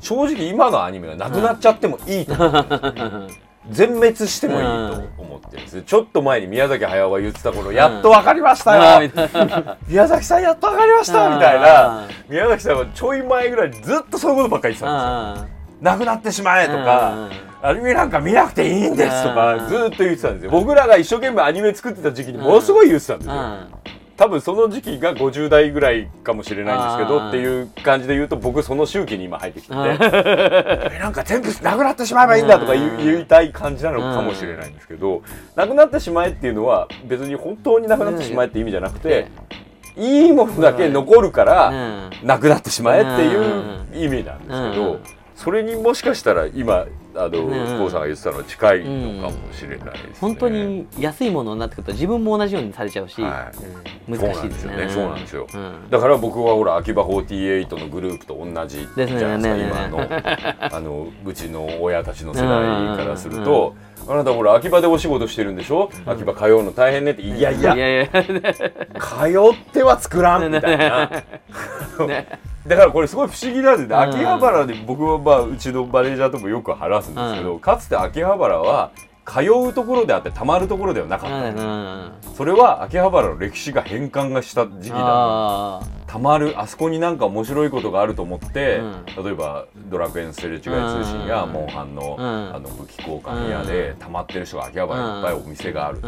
[0.00, 2.66] 正直今のアニメがなくなっちゃってもいいと思う、
[3.70, 5.82] 全滅してもいいと思ってるんです。
[5.82, 9.10] ちょっと前に宮崎駿が言ってた頃、やっと分かりましたよ、
[9.88, 12.06] 宮崎さんやっと分かりましたみたいな。
[12.28, 15.48] 宮崎さんはちょい前ぐらいずっとそういうことばっかり言ってたんですよ。
[15.80, 17.28] なくなってしまえとか、
[17.62, 19.68] アニメなんか見なくていいんですとかうん。
[19.68, 20.50] ずっと言ってたんですよ。
[20.50, 23.34] 僕らが一生懸命アニメ作ってた時期にものすごい言ってたんですよ。
[24.18, 29.78] 多分その時期が50代ぐらいかもしれないんですけうんどっていう感じで言うと僕その周期に今入ってきてて
[30.92, 35.22] えなんか全部なくなってしまえばいいんだとか言いたい感じなのかもしれないんですけど
[35.54, 39.28] なくなってしまえっていうのは別に本当になくなってしまえって意味じゃなくて
[39.96, 41.72] いいものだけ残るから
[42.24, 45.00] なくなってしまえっていう意味なんですけどうん。
[45.36, 46.86] それにもしかしたら今
[47.18, 50.14] あのうんさんが言ってたのは近いのかもしれないですね。
[50.20, 53.50] 本当に安いものになってくると自分も同じようにされちゃうし、は
[54.08, 54.10] い。
[54.10, 54.88] 難しいですね。
[54.90, 55.48] そうなんですよね。
[55.48, 55.88] そうなんですよ。
[55.90, 60.00] だから僕はほら秋葉48のグループと同じじゃないですかねね今の。
[60.76, 63.74] あのうちの親たちの世代からすると。
[64.06, 65.90] あなたほら秋葉でお仕事してるんでしょ？
[66.06, 67.22] 秋葉通うの大変ねって。
[67.22, 67.74] いやいや。
[67.74, 71.10] いやいや、通っては作らんみたいな。
[72.06, 72.28] ね、
[72.68, 73.94] だからこれすごい不思議なんですね。
[73.94, 74.00] うん。
[74.02, 78.90] 秋葉原で僕はまあうちのマネージャーともよく話すんですけどかつて秋葉原は
[79.26, 81.48] 通うところであってたまるところではなかった。
[81.48, 86.18] うんそれは秋葉原の歴史が変換がした時期だった。
[86.18, 88.80] まるあそこになんか面白いことがあると思って、
[89.18, 90.70] う例えばドラクエンステレ違い通
[91.04, 91.52] 信やうん。
[91.52, 92.54] モンハンの,、うん。
[92.54, 96.00] あの武器交換屋でたまってる人が秋葉原にいっぱいお店がある、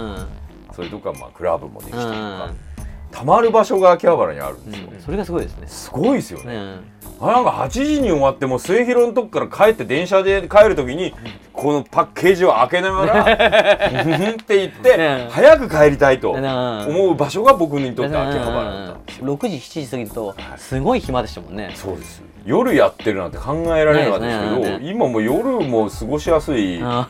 [0.73, 2.70] それとかまあクラブもできたりとか、うん
[3.11, 5.67] たまる場所が秋葉原にあるんですよ、うんそれがすごいですね。
[5.67, 11.13] すごいですよね、ねあなんか8時に終わっても末広のとこから帰って電車で帰るときに
[11.53, 19.01] このパッケージを開けながら「ふふん」って言ってね早く帰りたいとね思う場所が僕にとって秋葉原だった。
[19.01, 21.73] んですよ6時7時過ぎるとすごい暇でしたもんね。
[21.75, 22.23] そうです。
[22.47, 27.07] 夜やってるなんて考えられなかったですけど、ね今もう夜も過ごしやすいあ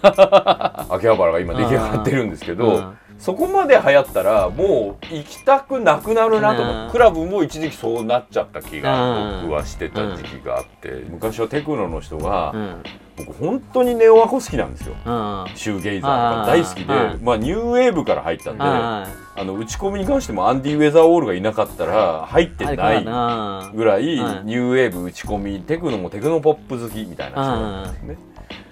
[0.91, 9.43] 秋葉原が今出来上がってるんですけど、うんそこまで流行ったらもう行きたくなくなるなと思クラブも一時期そうなっちゃった気がうん。
[9.43, 12.83] 僕はしてた時期があって、昔はテクノの人が、うん。
[13.19, 14.95] 僕本当にネオアコ好きなんですよ。
[15.05, 15.47] うん。
[15.55, 17.25] シューゲイザーとか大好きで、うん。
[17.25, 19.07] まあ、ニューウェーブから入ったんで、あ
[19.37, 28.30] あの打ち込みに関してもアンディ・ウェザーオールがいなかったら入ってあないなぐらい、うんニューウェーブ打ち込みテクノもテクノポップ好きみたいな人なんですね。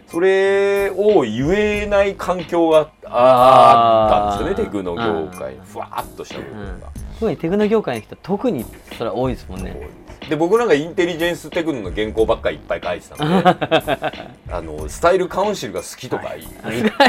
[0.09, 5.65] うんそれを言えない環境がああったんですよねテクノ業界うん。
[5.65, 6.89] ふわっとした部分が。
[7.21, 8.65] 特にテクノ業界の人特に
[8.97, 9.77] それは多いですもんね。
[10.29, 14.13] で僕なんかインテリジェンステクノの原稿ばっかりいっぱい書いてたので
[14.53, 16.35] あのスタイルカウンシルが好きとか、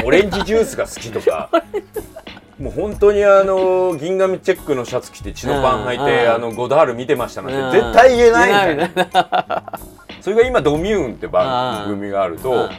[0.04, 1.50] オレンジジュースが好きとか
[2.58, 7.84] もう本当にあの銀紙チェックのシャツ着て血のパン履いて、うんあのゴダール見てましたなんて、うん。
[7.84, 9.78] 絶対言えないみた
[10.20, 12.70] それが今ドミューンって番組があると、うん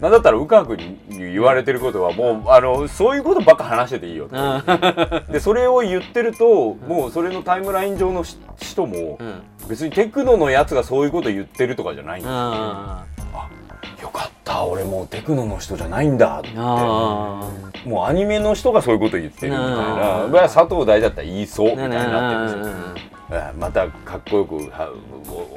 [0.00, 9.18] なんだったら宇川君に言われてることはもうあのそういうことばっか話してていいよと、でそれを言ってるともうそれのタイムライン上のし人も
[9.68, 13.04] 別にテクノのやつがそういうこと言ってるとかじゃないんですよ、あ
[14.00, 16.50] よかった俺もうテクノの人じゃないんだって。
[16.56, 17.50] あ
[17.84, 19.66] もうアニメの人がそういうこと言ってるみたい
[20.30, 20.40] な。
[20.48, 23.08] 佐藤大だったら言いそうみたいにねなってるんですよ。
[23.30, 24.90] あまたかっこよくは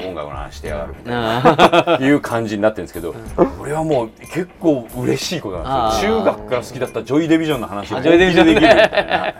[0.01, 1.95] 音楽の話してやがるみたいな。
[1.95, 3.15] あいう感じになってるんですけど、
[3.61, 6.19] 俺はもう結構嬉しいことなんですよ。
[6.19, 9.33] 中学から好きだったジョイ・デビジョンの話をあジョイデビジョンでできるみたいな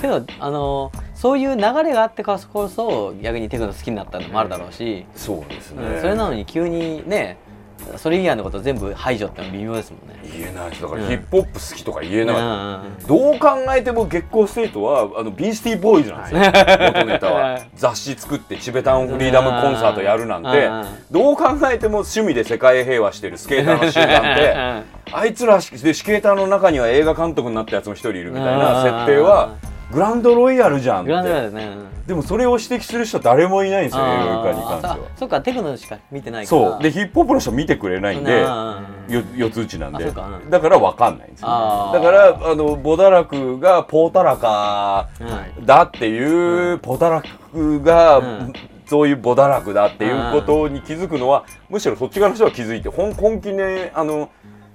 [0.00, 7.38] けどあのそういう流れがあってからこそ逆にテクノ好きになったのもあるだろうし、そうですね、うんそれなのに急にね
[7.96, 10.20] それ以外のこと全部排除ってのは微妙ですもんね。
[10.24, 10.70] 言えない。
[10.70, 11.08] だからうん。
[11.08, 13.06] ヒップホップ好きとか言えなかった、うん。
[13.06, 16.40] どう考えても月光ステートはあのビースティーボーイズなんですよ。
[16.40, 17.60] 元ネタは。
[17.74, 20.66] 雑誌作ってチベタンフリーダムコンサートやるなんて。
[20.66, 20.84] うん。
[21.10, 29.54] どう考えても趣味で世界平和してるスケーターの集団であいつらでスケーターの中には映画監督になったやつも一人いるみたいな設定は
[29.92, 31.96] グランドロイヤルじゃんグランドライダーですね。
[32.06, 34.92] でもそれを指摘する人は誰もいないんですよ映画に関しては。
[34.92, 36.62] あそっかテクノしか見てないから。
[36.62, 36.82] そう。
[36.82, 38.46] でヒップホップの人見てくれないんで
[39.36, 40.04] 四つ打ちなんで。
[40.50, 41.48] だから分かんないんですよ
[41.92, 47.22] だからあのボダラクがポータラカうんだっていう、ポダラ
[47.52, 48.52] クが、うん。
[48.86, 54.30] そういうボダラクだっていうことに気づくのは、むしろそっち側の人は気づいて本本気であの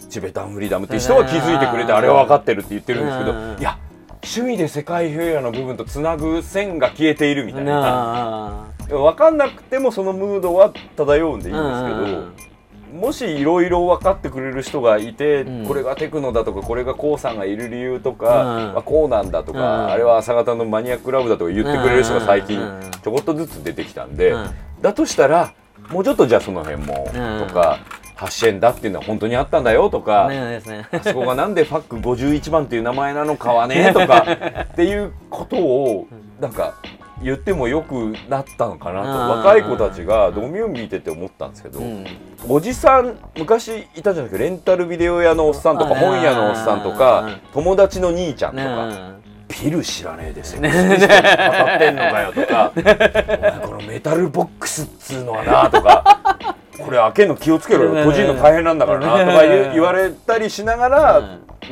[0.10, 3.58] チベタンフリーダムっていう人は気づいてくれてうんあれは分かってるって言ってるんですけど、うん。
[3.58, 3.78] いや
[4.23, 7.81] 趣味で世界平和の部分とつなぐ線が消えているみたいな。
[7.81, 15.65] な分かんなくてもそのムードは漂うんでいいんですけど、もしいろいろ分かってくれる人がいて、うん。
[15.65, 24.49] これがテクノだとかこれがコウさんがいる理由とか、うんあこうなんだとか、うんあれは朝方のマニアックラブだとか言ってくれる人が最近うんちょこっとずつ出てきたんで、うん。
[24.81, 25.53] だとしたら
[25.89, 27.79] もうちょっとじゃあその辺も、うんとか
[28.21, 34.25] 発円だっていうのは本当にあったんだよとか、ねあそこがなんでファック51番っていう名前なのかはね とか
[34.73, 36.07] っていうことを
[36.39, 36.75] なんか
[37.23, 42.05] 言ってもよくなったのかなとうん若い子たちがドミューン見てて思ったんですけど、うん。
[42.47, 49.21] おじさん昔いたじゃないですかレンタルビデオ屋のおっさんとかうん本屋のおっさんとうんか友達の兄ちゃんとねか。
[49.47, 57.91] ピル知らねえでセックスピストル語ってんのかよとかお前このメタルボックスっつうのはなとかこれ開けるの気をつけろよ。
[57.96, 59.26] 閉じるの大変なんだからな。
[59.26, 61.17] とか言われたりしながら、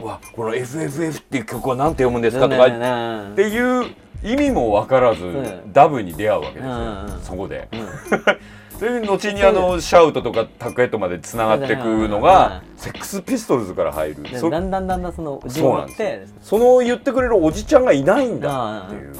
[0.01, 2.47] うわこの FFF っていう曲は何て読むんですか？
[2.47, 5.73] とかねっていう意味も分からず、ん。
[5.73, 7.67] ダブに出会うわけですよ、うんそこで。
[8.81, 14.23] れで後にあのシャウトとかタクヘッドまでつながっていくのがセックスピストルズから入る。
[14.23, 19.13] だんだんだんだんその自そうなんですその言ってくれるおじちゃんがいないんだっていう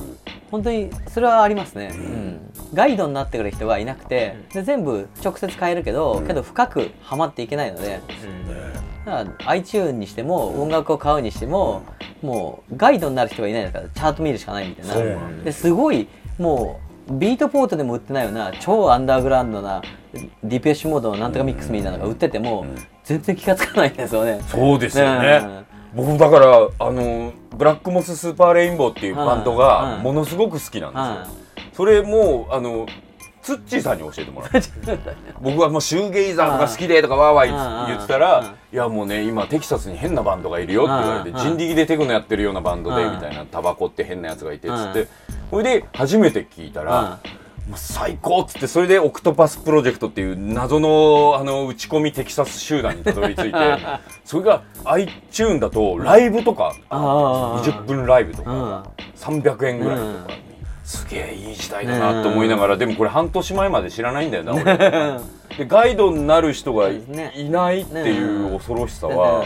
[0.51, 2.51] 本当にそれはありますね、うん。
[2.73, 7.99] ガイドになってくる人がいなくてで全部直接変えるけど、けど深くはまっていけないので、
[9.05, 11.83] だから iTune にしても音楽を買うにしても、
[12.21, 15.43] もうガイドになる人がいないですからチャート見るしかないみたいな。
[15.43, 16.07] ですごい
[16.38, 19.81] もうビートポートでも売ってないような超アンダーグラウンドな
[20.43, 22.65] ディペッシュモードのなんとかミックスみたいなのが売ってても、
[23.03, 24.39] 全然気がつかないんですよね。
[24.47, 25.41] そうですよね、
[25.95, 31.28] 僕だからあのブラックモススーパーレインボーっていうバンドがうんものすごく好きなんですよ、は
[31.73, 32.86] それもうあの
[33.41, 34.60] ツッチーさんに教えてもらって。
[35.41, 44.99] 僕はもうシューゲイザーとか好きでとかわーわー言ってたうんら「いやもうね今テキサスに変なバンドがいるよ」って言われてうん人力でテクノやってるようなバンドでうんみたいなタバコって変なやつがいてっつって。
[44.99, 45.08] うん
[45.49, 47.17] それで初めて聞いたら
[47.75, 53.77] 最高っつってそれでオクトパスプロジェクトっていう謎のあの打ち込みテキサス集団にたどり着いて
[54.25, 57.71] それが iTune だとライブとかあー。
[57.71, 59.39] 20分ライブとかうん。
[59.39, 60.34] 300円ぐらいとか。
[60.34, 60.39] に
[60.84, 64.63] すげえいい時代だなと思いながらでもこれ半年前まで知らないんだよな俺。
[65.58, 67.03] でガイドになる人がい
[67.49, 69.45] ないっていう恐ろしさは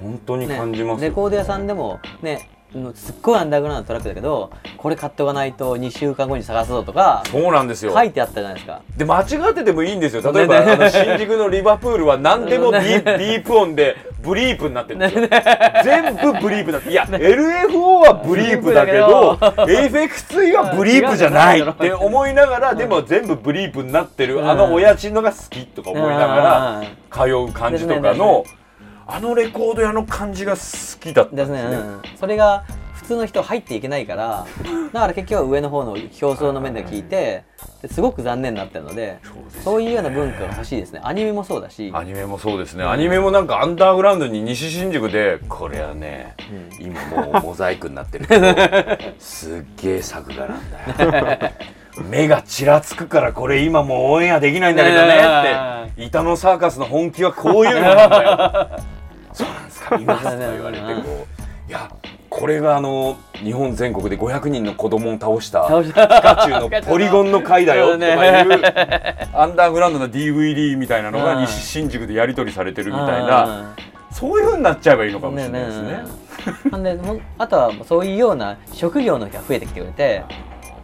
[0.00, 1.02] 本当にね感じます。
[1.02, 2.34] レコード屋さんでもね。
[2.34, 2.59] の
[2.94, 7.92] すっごいアンダーグラウンドのトラックだけどこれ買っておかないと2週間後に探すぞとかそうなんですよ。
[7.92, 8.82] 書いてあったじゃないですか。
[8.96, 10.32] で間違っててもいいんですよ。
[10.32, 10.72] 例えば、ねね。
[10.72, 15.28] あの新宿のリバプールは何でもビービープ音でブリープになってるんですよ、
[15.84, 28.44] 全部ブリープになっていや LFO はブリープだけど AFX3 はブリープじゃないって思いながらでも全部ブリープになってるあの親父のが好きとか思いながら通う感じとかの
[29.12, 31.70] あのレコード屋の感じが好きだったんでですすね。
[31.70, 32.02] ね、うん。
[32.16, 34.46] それが普通の人入っていけないから
[34.92, 37.44] だから結局は上の方の表層の面で聞いて
[37.82, 39.18] ですごく残念になってるので
[39.64, 41.00] そういうような文化が欲しいですね。
[41.02, 41.90] アニメもそうだし。
[41.94, 46.34] アニメもそうですね、アニメもなんかアンダーグラウンドに西新宿でこれはね、
[46.78, 48.46] 今もうモザイクになってるけど
[49.18, 51.52] すっげえ作画なんだよ。
[52.08, 55.18] 目がちらつくからこれ今もうオンエアできないんだけどね
[55.88, 58.99] って板のサーカスの本気はこういうのなんだよ
[59.44, 59.98] そうなんですか。
[59.98, 61.26] 見ますと言われてこ
[61.68, 61.70] う。
[61.70, 61.90] いや
[62.28, 68.52] これがあの日本全国で500人の子供を倒したピカチュウのポリゴンの回だよとかいう
[69.34, 71.46] アンダーグラウンドの DVD みたいなのがうん。
[71.46, 73.74] 西新宿でやり取りされてるみたいな
[74.12, 76.04] そういう風になっちゃえばいいのかもしれないですね。
[76.70, 80.24] ほんでほんあとはそういうような職業の人が増えてきてくれて、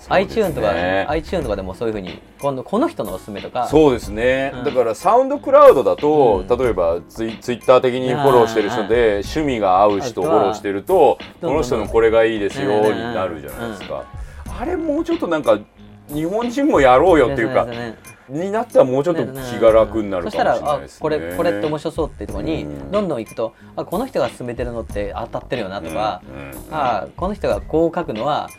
[0.09, 3.67] iTune とか、iTune とかでもそういうふうに今度この人のおすすめとか。
[3.69, 4.65] そうですね、うん。
[4.65, 6.59] だからサウンドクラウドだと、うん。
[6.59, 14.05] 例えばツイツイッター的にフォローしてる人で趣味が合う人をフォローしてるとこの人のこれがいいですようんになるじゃないですか、
[14.61, 15.59] あれもうちょっとなんか
[16.09, 17.67] 日本人もやろうよっていうか、
[18.29, 20.69] になったらもうちょっと気が楽になるかもしれないですね。
[20.89, 22.91] そしたらあこれこれって面白そうっていうところにうん。
[22.91, 26.23] どんどん行くとあこの人が進めてるのって当たってるよなとか、
[26.71, 28.51] あこの人がこう書くのは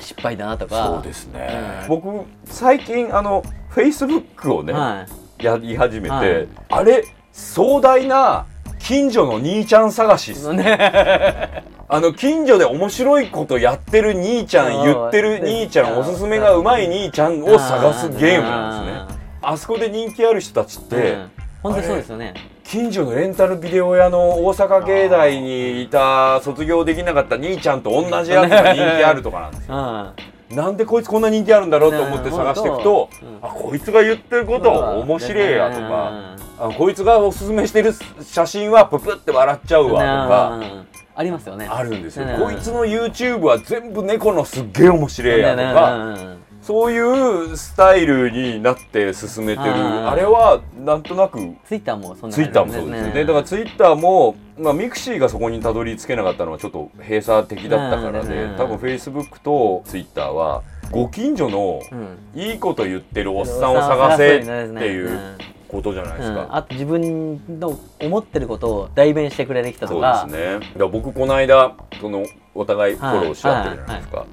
[0.00, 0.86] 失敗だなとか。
[0.86, 1.48] そうですね、
[1.82, 1.88] うん。
[1.88, 5.06] 僕最近あのフェイスブックをね、は
[5.40, 5.44] い。
[5.44, 6.48] やり始めて、はい。
[6.68, 8.46] あれ壮大な
[8.78, 10.32] 近所の兄ちゃん探し。
[10.32, 11.64] っすね。
[11.90, 14.80] あの近所で面白いことやってる兄ちゃんう。
[14.80, 19.18] ん言ってる兄ちゃんおすすめがうまい兄ちゃんを探すゲームなんですね。
[19.40, 21.30] あそこで人気ある人たちって、うん。
[21.62, 22.34] 本当にそうですよね
[22.70, 29.74] 近所のレンタルビデオ屋の大阪芸大にいた卒業できなかった兄ちゃんと同じやつが人気あるとかなんですよ。
[30.50, 30.56] うん。
[30.56, 33.38] なんでこいつこんな人気あるんだろうと思って探していくと、うん。
[33.40, 39.96] あこいつが言ってること面白いやとか、あこいつがおすすめしてる写真はププって笑っちゃうわと
[40.28, 40.86] か、うん。
[41.14, 41.66] ありますよね。
[41.70, 42.42] あるんですよ、うん。
[42.42, 46.36] こいつの YouTube は全部猫のすっげえ面白いやとか、
[46.68, 49.70] そういうスタイルになって進めてる。
[49.70, 51.38] あれはなんとなく。
[51.66, 53.24] ツイッターもそんなツイッターもそうですよね。
[53.24, 58.28] だからツイッターも、まあ、ミクシーがそこにたどり着けなかったのはちょっと閉鎖的だったからうん。
[58.28, 62.38] で多分フェイスブックとツイッターはご近所のうん。
[62.38, 64.78] いいこと言ってるおっさんを探せってうん。
[64.78, 65.38] いう
[65.68, 66.44] ことじゃないですか。
[66.44, 66.54] うん。
[66.54, 70.52] あと自分の思ってることを代弁してくれる人とそうかですね。
[70.52, 74.26] だから僕この間そのお互いフォローし合ってるじゃないですか。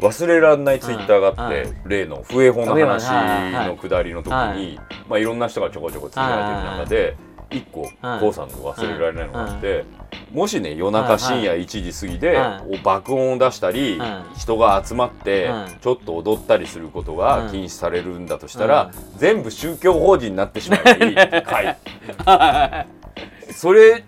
[0.00, 3.68] 忘れられないツイッターがあって、はい例の笛本の話はい。
[3.68, 4.78] のくだりの時に、はい。
[5.08, 7.16] まあいろんな人がちょこちょこつぶやいてる中で、
[7.50, 8.20] 一個はい。
[8.20, 9.84] 郷さんの忘れられないのがあって、
[10.32, 15.80] もしね夜中深夜1時過ぎで、は爆音を出したり、は人が集まって、はい。
[15.80, 20.94] ちょっと踊ったりすることが禁止されるんだとしたら、は全部宗教法人になってしまえ
[21.46, 21.70] ばい
[23.48, 24.04] い それ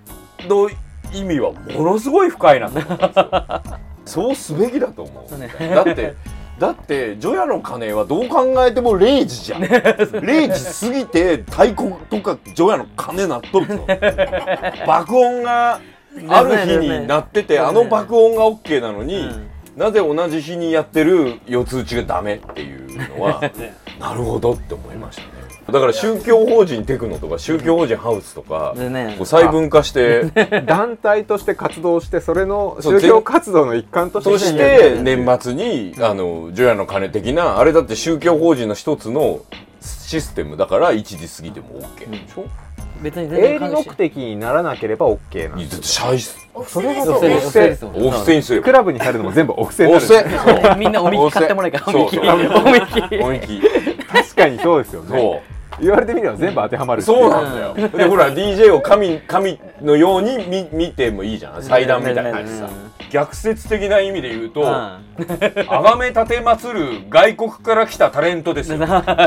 [0.48, 0.68] の
[1.12, 3.78] 意味はものすごい深いなと思ったんですよ。
[4.06, 5.38] そうすべきだと思う。
[5.38, 6.14] ねだって
[6.58, 9.62] だって除夜の鐘はどう考えても0時じゃん。
[9.68, 13.86] 0時過ぎて太鼓とか除夜の鐘鳴っとるぞ。
[14.86, 15.80] 爆音が
[16.28, 19.28] ある日になってて、あの爆音が OK なのに、
[19.76, 23.40] なぜ同じ日にやってる四つ打ちがダメっていうのは
[24.00, 25.28] なるほどって思いましたね。
[25.70, 30.24] だから宗教法人テクノとか宗教法人ハウスとか、でねこう細分化して
[30.64, 39.40] 団体として活動してそれの宗教活動の一環としてそして年末にあの除夜の鐘的なあれだって宗教法人の一つの
[39.80, 42.44] システムだから1時過ぎても OK でしょ、
[43.02, 47.52] 別に全営利目的にならなければ OK なんですシャイお布施ですそれがよねお布施。
[47.60, 50.04] ですもんお布施にすればクラブに入るのも全部お布施になる。
[50.04, 50.62] お布施。
[50.62, 50.76] そう。
[50.76, 52.18] みんなおみき買ってもらえからおみき。
[52.18, 53.60] おみき。
[54.06, 55.42] 確かにそうですよね
[55.80, 57.74] 言われてみれば全部当てはまるそうなんだよ。
[57.88, 61.62] でほら DJ を神神のように見見てもいいじゃん。
[61.62, 62.68] 祭壇みたいな感じさ。
[63.10, 65.00] 逆説的な意味で言うと、あ
[65.82, 68.78] がめ立て祭る外国から来たタレントですよ。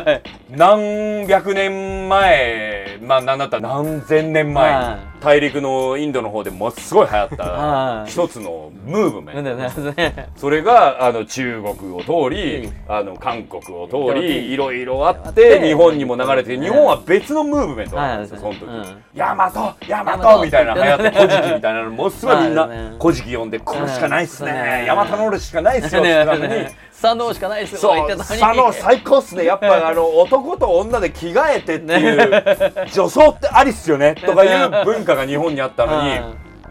[0.51, 4.71] 何百年前、まあなんだったら何千年前。
[4.73, 8.09] はに大陸のインドの方でものすごい流行ったはい。
[8.09, 9.91] 一つのムーブメント。
[9.91, 10.29] ね。
[10.37, 12.73] それがあの中国を通り、うん。
[12.87, 19.03] あの韓国を通うんりいろいろあってて日本にも流れて日本は別のムーブメントなんですよ、はいその時、うん。
[19.13, 22.77] ヤマトヤマトトみたいなの流行って「古事記」みたいなのものすごいみんなはい。
[22.77, 24.51] ね「古事記」読んで「これしかないっすうん。
[24.51, 24.85] ね。
[24.87, 26.89] ヤマトの俺しかないっすよ」ってたのに。
[27.01, 29.45] 佐野しかないですよ佐野最高っすね。
[29.45, 32.43] やっぱあの男と女で着替えてっていう
[32.91, 36.17] 女装ってありっすよねとかいう文化が日本にあったのに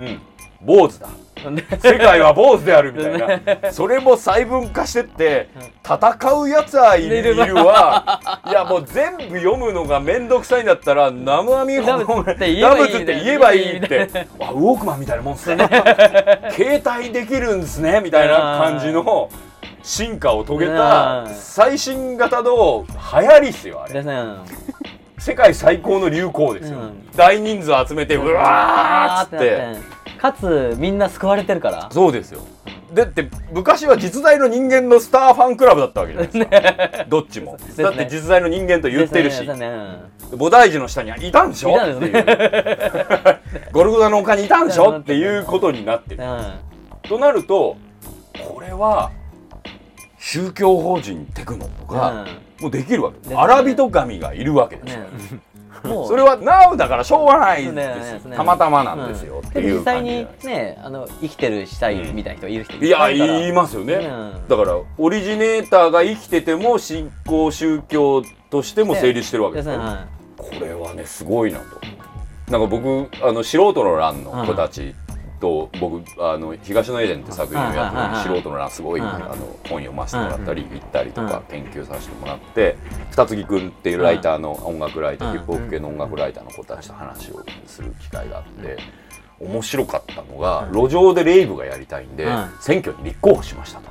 [0.01, 0.21] うん。
[0.61, 1.09] 坊主だ。
[1.81, 3.73] 世界は坊主であるみたいな。
[3.73, 5.49] それも細分化してって
[5.85, 14.09] 戦うやつはいるいるわいやもう全部読むのが面倒くさいんだったらナムアミナムツって言えナムばいいツって言えばいいって。
[14.41, 15.69] あウォークマンみたいなもんっすね。
[16.53, 18.01] 携帯できるんですね。
[18.01, 19.31] みたいな感じの
[19.83, 21.35] 進化を遂げたうん。
[21.35, 24.03] 最新型の流行りっすよあれ
[25.19, 27.09] 世界最高の流行ですよ、うん。
[27.17, 29.99] 大人数集めてうわーっつって。
[30.19, 31.89] かつみんな救われてるから。
[31.93, 32.41] そうですよ。
[32.93, 37.05] だって昔は実在の人間のスターファンクラブだったわけじゃないですか。
[37.11, 41.77] どっちも、だって実在の人間と言ってるし、菩提寺の下にはいたんでしょ？
[41.77, 42.25] っていう。
[43.73, 44.99] ゴルゴダの丘にいたんでしょ？
[44.99, 46.25] っていうことになってる。
[46.25, 46.41] うん。
[47.03, 47.77] となると
[48.55, 49.11] これは
[50.19, 52.25] 宗教法人テクノとか、
[52.61, 53.19] もうできるわけ。
[53.19, 55.09] です、ねアラビト神がいるわけですよ、ね。
[55.89, 56.09] もう。
[56.09, 69.81] それは Now だからしょうがないですたまたまなんですよ、っていうで実際にねあの生きてる死体みたいな人いる人いや言いますよね、うんだからオリジネーターが生きてても信仰宗教としても成立してるわけですよ、
[70.37, 71.65] これはねすごいなと。
[72.51, 74.95] なんか僕あの素人の欄の子たち
[75.39, 79.37] と、僕あの東野エデンって作品をやってるはいはいはい素人の欄すごい、うんあの
[79.69, 82.77] 本読ませてもらったり、行ったりとか、う研究させてもらって
[83.11, 88.77] 二木君っていうライターの音楽ライター、うんヒップホップ系の音楽ライターの子たちと話をする機会があって。
[89.41, 93.91] 面白かったのが、路上でレイブがやりたいんで、うん選挙に立候補しましたと。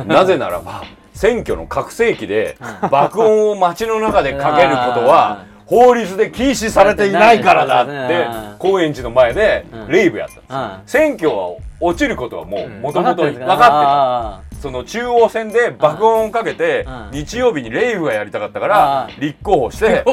[0.00, 0.82] うんなぜならば
[1.14, 2.56] 選挙の拡声器で
[2.90, 8.26] 爆音を街の中でかけることは法律で禁止されていないからだって
[8.58, 12.82] 高円寺の前でレイブやったんです選挙は落ちることはもううん。
[12.82, 17.10] もともと分かって分たその中央線で爆音をかけてうん。
[17.12, 19.20] 日曜日にレイブがやりたかったからうん。
[19.20, 20.04] 立候補して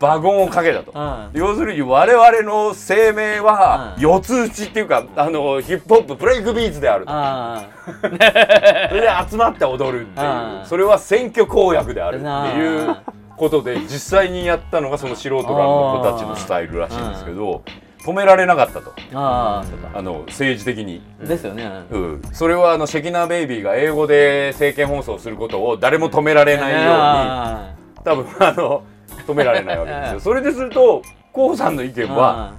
[0.00, 0.92] 爆音をかけたと。
[0.92, 1.38] うん。
[1.38, 4.02] 要するに我々の声明はうん。
[4.02, 7.12] 四つ打ちっていうかあのヒップホップブレイクビーツであると。
[7.12, 7.64] あ
[8.02, 10.26] それで集まって踊るっていう。
[10.26, 10.30] う
[10.62, 10.66] ん。
[10.66, 12.96] それは選挙公約であるっていう
[13.36, 17.62] ことで実際にやったのがその素人らの子たちのスタイルらしいんですけど
[18.04, 18.92] 止められなかったと。
[19.14, 19.64] あ
[19.94, 21.70] あの政治的に、ですよね。
[21.90, 27.74] うん、それはあのシェキナーベイビーが英語で政見放送することを誰も止められないようにあ
[28.04, 28.82] 多分あの
[29.26, 30.20] 止められないわけですよ。
[30.34, 31.02] それですると
[31.32, 32.54] コウさんの意見ーは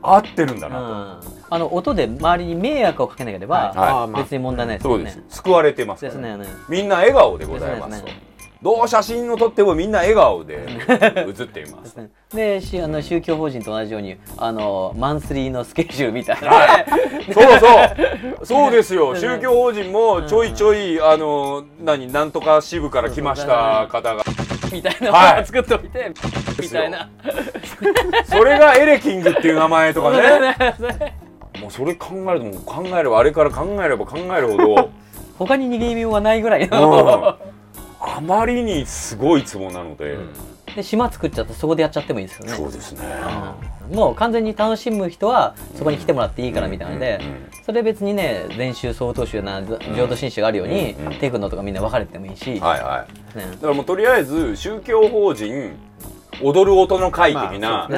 [0.00, 0.72] 合ってるんだうん。
[0.72, 1.20] な
[1.50, 5.22] あの音で周りに迷惑をかけなければ、別に問題ないでとそうすよね。
[5.26, 5.36] です。
[5.38, 6.46] 救われてますねね。
[6.68, 8.33] みんな笑顔でございますね
[8.64, 8.88] どう？
[8.88, 10.66] 写真を撮ってもみんな笑顔で
[11.28, 12.10] 写っていまです。
[12.34, 16.86] でしあの宗教法人と同じようにあのマンスリーのスケジュールみたいな、はい。
[17.32, 18.46] そうそう。
[18.46, 19.14] そうですよ。
[19.14, 24.24] 宗教法人もちょいちょいあの何なんとか支部から来ました方が。
[24.72, 25.46] みたいなはい。
[25.46, 26.12] 作っておいて、
[26.60, 27.08] みたいな。
[28.24, 30.56] それがエレキングっていう名前とかね。
[31.60, 34.90] もうそれ考えるともう考えればあれから考えれば考えるほど。
[35.38, 36.70] 他に逃げようがないぐらいうん。
[36.70, 37.36] の、
[38.06, 40.18] あまりにすごいツボなので、
[40.76, 42.52] で島作っちゃってそこでやっちゃってもいいですよね。
[42.52, 43.00] そうですね、
[43.90, 43.96] うん。
[43.96, 47.34] もう完全に楽しむ人はそこに来てもらっていいからみたいなので、うんうん
[47.64, 53.38] それ別にね練習総統集な浄土真宗があるように、うんうんテクノとかみんな分かれてもいいし、はいはい。
[53.38, 53.46] ね。
[53.52, 55.72] だからもうとりあえず宗教法人
[56.42, 57.88] 踊る音の会的な、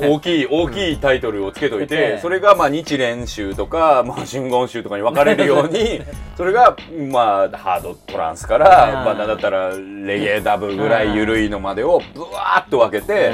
[0.00, 2.20] 大きい大きいタイトルをつけといて、うん。
[2.20, 6.02] それがまあ日蓮宗とか、まあ、真言宗とかに分かれるように
[6.36, 6.76] それが
[7.10, 9.04] まあハードトランスから、うん。
[9.04, 13.30] まあ、だったらレゲエダブぐらい緩いのまでをブワーッと分けて、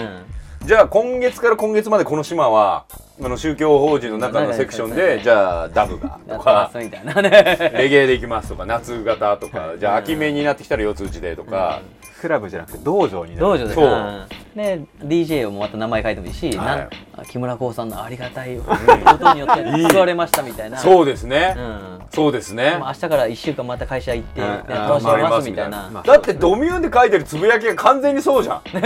[0.60, 0.66] うん。
[0.66, 2.84] じゃあ今月から今月までこの島は
[3.20, 7.72] あの宗教法人の中のセクションで、うんじゃあダブがとかすみたいなね。
[7.74, 11.82] レゲエでいきますとか夏型とかじゃあ秋めになってきたら四つ打ちでとか、
[12.22, 13.40] クラブじゃなくて道場になる。
[13.40, 13.84] 道場でそう。
[13.84, 14.26] うん。
[14.54, 16.56] で DJ をまた名前書いてもいいし、はい。
[17.16, 18.76] なん木村光さんのありがたいこ
[19.18, 20.78] とによって 救われましたみたいな。
[20.78, 22.02] そうですね、うん。
[22.10, 28.60] そうですね、まあ明日から1週間また会社行って、楽しみますみたいな、まあだってドミューンで書いてるつぶやきが完全にそうじゃん。
[28.72, 28.80] 明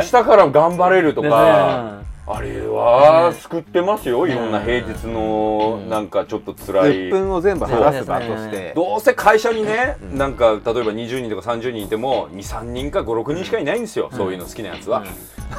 [0.00, 5.90] 日から頑張れるとでか、ねあれはね救ってますよ、いろんな平日のうん。
[5.90, 8.72] なんかちょっと辛い、鬱憤を全部晴らす場として。
[8.74, 10.18] どうせ会社にね、うん。
[10.18, 15.04] なんか例えば20人とか30人いても23人か56人しかいないんですよ、そういうの好きなやつは、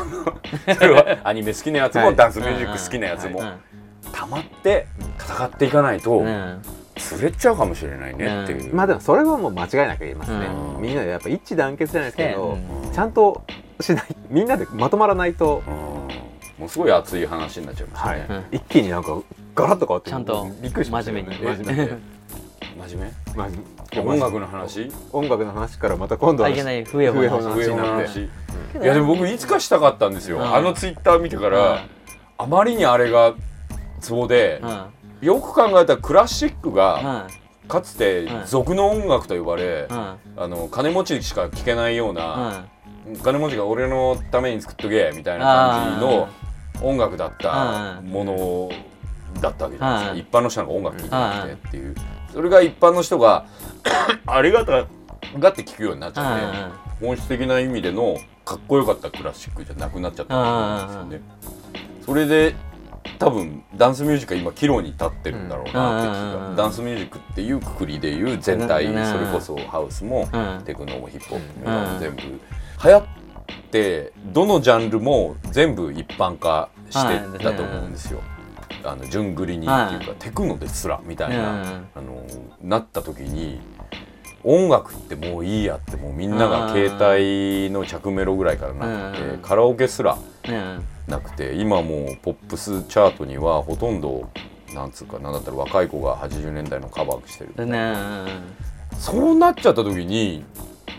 [0.77, 2.15] それはアニメ好きなやつも、はい。
[2.15, 3.53] ダンスミュージック好きなやつも、うん
[4.11, 4.87] 溜まって
[5.19, 10.81] 戦っていかないとれちゃうかもしれないねっていう、まあでもそれはもう間違いなく言えますね、うん。
[10.81, 12.91] みんなでやっぱ一致団結じゃないですけど、うん。
[12.93, 13.43] ちゃんと
[13.81, 15.95] しないみんなでまとまらないと、うん
[16.57, 18.45] もうすごい熱い話になっちゃいましたね、うん。
[18.51, 19.21] 一気になんか
[19.53, 21.23] ガラッと変わってちゃんとびっくりしましたよね。
[21.23, 21.99] 真面目に真面目
[22.87, 24.11] 真面ま目。
[24.11, 24.91] 音楽の話？
[25.11, 28.07] 音楽の話からまた今度はあいけない笛の話になって。
[28.07, 28.19] 話。
[28.21, 28.29] い
[28.85, 30.55] やでも僕いつかしたかったんですよ、うん。
[30.55, 31.85] あのツイッター見てから、
[32.37, 33.35] あまりにあれが
[34.01, 34.85] ツボでう、ん。
[35.21, 37.27] よく考えたらクラシックが
[37.63, 37.67] うん。
[37.67, 38.45] かつてうん。
[38.45, 39.97] 俗の音楽と呼ばれ、うん。
[40.37, 42.67] あの金持ちしか聴けないよううな、
[43.11, 43.17] ん。
[43.23, 46.27] 金持ちが俺のために作っとけみたいな感じの
[46.81, 48.69] 音楽だったうんもの
[49.41, 51.95] だったわけじゃないですか、うん一般の人なんか音楽聴いてなくてっていう、
[52.31, 53.45] それが一般の人が
[54.25, 54.85] ありがた
[55.39, 61.21] がって聴くようになっちゃって、本質的な意味でのかっこよかったクラシックじゃなくなっちゃったんですよね。
[62.05, 62.55] それで
[63.19, 71.93] 多分ダンスミュージックは今岐路に立ってるんだろうなって気がダンスミュージックっていうくくりでいう全体うんそれこそハウスもうんテクノもヒップホップうん。
[71.93, 72.21] も全部。
[72.21, 73.03] 流行っ
[73.71, 78.21] てどのジャンルも全部一般化してったと思うんですよ。
[78.83, 81.87] あの順繰りにっていうかテクノですらみたいなうん。
[81.95, 82.23] あの
[82.61, 83.59] なった時に
[84.43, 89.37] 音楽ってもういいやってもうみんなが携帯の着メロぐらいからなくうん。
[89.39, 90.17] てカラオケすら
[90.47, 90.83] うん。
[91.07, 94.29] なくて今もうポップスチャートにはほとんど
[94.73, 97.95] なんつうかなんだったら若い子が80年代のカバーしてるでね。
[98.97, 100.43] そうなっちゃった時に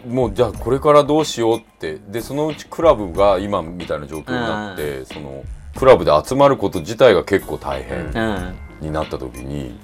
[0.07, 1.99] もうじゃあこれからどうしようって。
[2.09, 5.45] でそのうちクラブが今みたいな状況になってその
[5.77, 8.57] クラブで集まること自体が結構大変うん。
[8.81, 9.79] になった時に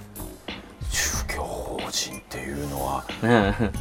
[0.91, 3.73] 宗教法人っていうのはうん。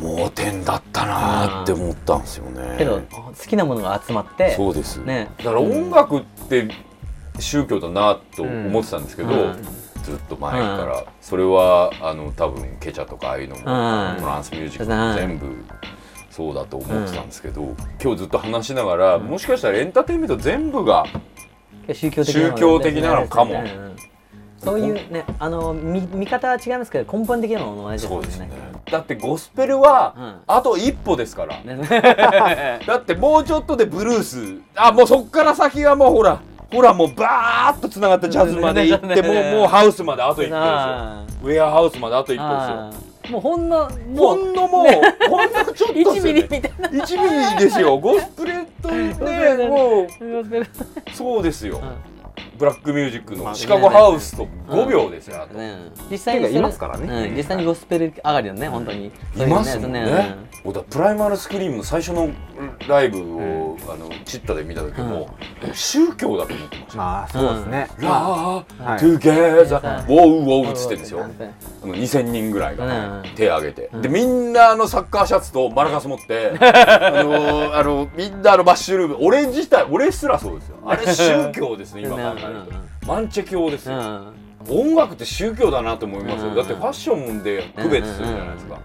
[0.00, 2.76] 盲点だったなって思ったんですよね。
[2.78, 5.30] けど好きなものが集まってそうです、ね。
[5.38, 6.68] だから音楽って
[7.40, 15.64] 宗教だなと思ってたんですけど、うんずっと前から、それはあの多分ケチャとかああいうのも、んトランスミュージックも全部
[16.30, 21.04] そうだと思ってたんですけど、今日ずっと話しながら、もしかしたらエンターテインメント全部が
[21.92, 23.62] 宗教的な宗教的なのかも。
[24.62, 28.50] そういうねあの見見方は違いますけど根本的なものは同じですもね。
[28.50, 28.60] ね。
[28.90, 30.34] だってゴスペルは、うん。
[30.46, 31.58] あと一歩ですから。
[31.64, 31.80] ね。
[32.86, 34.60] だってもうちょっとでブルース。
[34.76, 36.40] あもうそっから先はもうほら
[36.72, 40.54] ほらもうバーッとつながったジャズまで行ってもうもうハウスまであと一歩ですよ。
[40.54, 41.24] あ。
[41.42, 42.92] ウェアハウスまであと一歩あ
[43.30, 47.98] もうほんのほんのもう、ほんのちょっとですよ、1ね、ミリみたいな1ミリですよ。
[47.98, 51.14] ゴスプレットね もう。
[51.14, 51.80] そうですよ
[52.60, 55.78] ブラックミュージックまあのシカゴハウスと5秒ですよ、ね
[56.10, 57.28] 実際にいますからね。
[57.28, 59.06] うん、実際にゴスペル上がりのね本当に。
[59.06, 60.04] いますもんね。
[60.04, 62.30] そういう僕だプライマルスクリームの最初の
[62.86, 65.34] ライブを、あのチッタで見た時も、
[65.72, 69.00] 宗教だと思ってました、まあそうですね、ラはー、い。
[69.00, 71.20] トゥゲーザー、ウォウウォウっつってんですよ。
[71.20, 71.24] うん。
[71.24, 73.22] あの2000人ぐらいがうん。
[73.34, 80.76] 手を挙げて、でみんなあのサッカーシャツとマラカス持って あのあのみんなあのマッシュルーム俺自体俺すらそうですよ。
[80.84, 82.72] あれ宗教ですね今考えると
[83.06, 84.32] マンチェ教ですよ、うん
[84.68, 88.78] 音楽って宗教だなと思いますよ、うんだってファッションで区別するじゃないですか、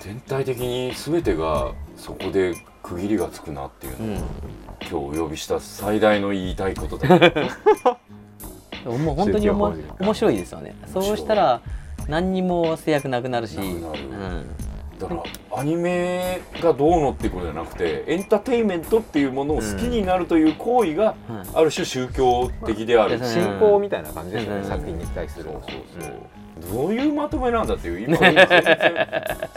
[0.00, 4.24] 全体的に全てがそこで区切りがつくなっていうのが、うん。
[4.80, 7.08] 今日お呼びした最大の言いたいことだ。
[8.84, 10.74] もう本当に面白いですよね。
[10.92, 11.60] そうしたら
[12.08, 13.56] 何にも制約なくなるし。
[13.56, 13.68] なる。
[13.68, 14.69] うん
[15.00, 15.22] だから
[15.58, 21.56] アニメがどうのっていうことじゃなくてエンターテインメントっていうものを好きになるという行為がうん。
[21.56, 24.68] ある種宗教的である、まあそう信仰みたいな感じですよね、うん。
[24.68, 25.44] 作品に対する。
[25.44, 25.62] そう
[26.00, 26.12] そう。
[26.60, 28.46] どういうまとめなんだっていう今 全然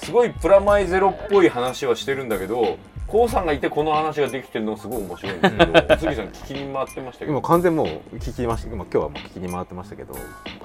[0.02, 2.78] すごいプラマイゼロっぽい話はしてるんだけど
[3.14, 10.16] こうさんがいてこの話ができてるのすごい面白いんですけど 杉さん聞きに回ってましたけ今ど完全もう聞きました今今日はもう聞きに回ってましたけど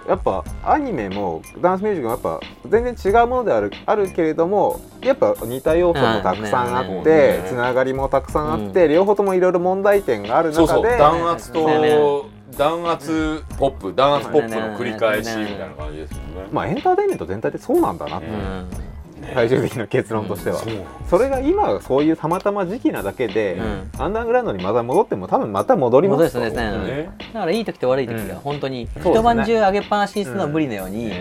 [0.09, 7.45] やっぱアニメもダンスミュージックもやっぱ全然違うものであるあるけれどもやっぱ似た要素もたくさんあうんってね。
[7.49, 10.83] つながりもたくさんあって両方ともいろいろ問題点があるそうそう。
[10.83, 11.91] 中で弾圧そうだね。
[11.91, 12.27] と
[12.57, 16.49] 弾圧ポップ弾圧ポップの繰り返しみたいな感じですもんね。
[16.51, 18.27] まあエンターテインメント全体でそうなんだなって。
[18.27, 18.88] うん
[19.35, 20.59] 最終的な結論としては。
[20.59, 20.85] そうなん。
[21.09, 23.91] それが今そういうたまたま時期なだけでうん。
[23.99, 26.17] アンダーグラウンドにまた戻っても多分また戻ります。
[26.17, 26.71] 戻りそうですね。
[27.05, 28.41] ねだからいい時と悪い時がうん。
[28.41, 31.17] 本当に一晩中上げっぱなしにするのは無理なようにや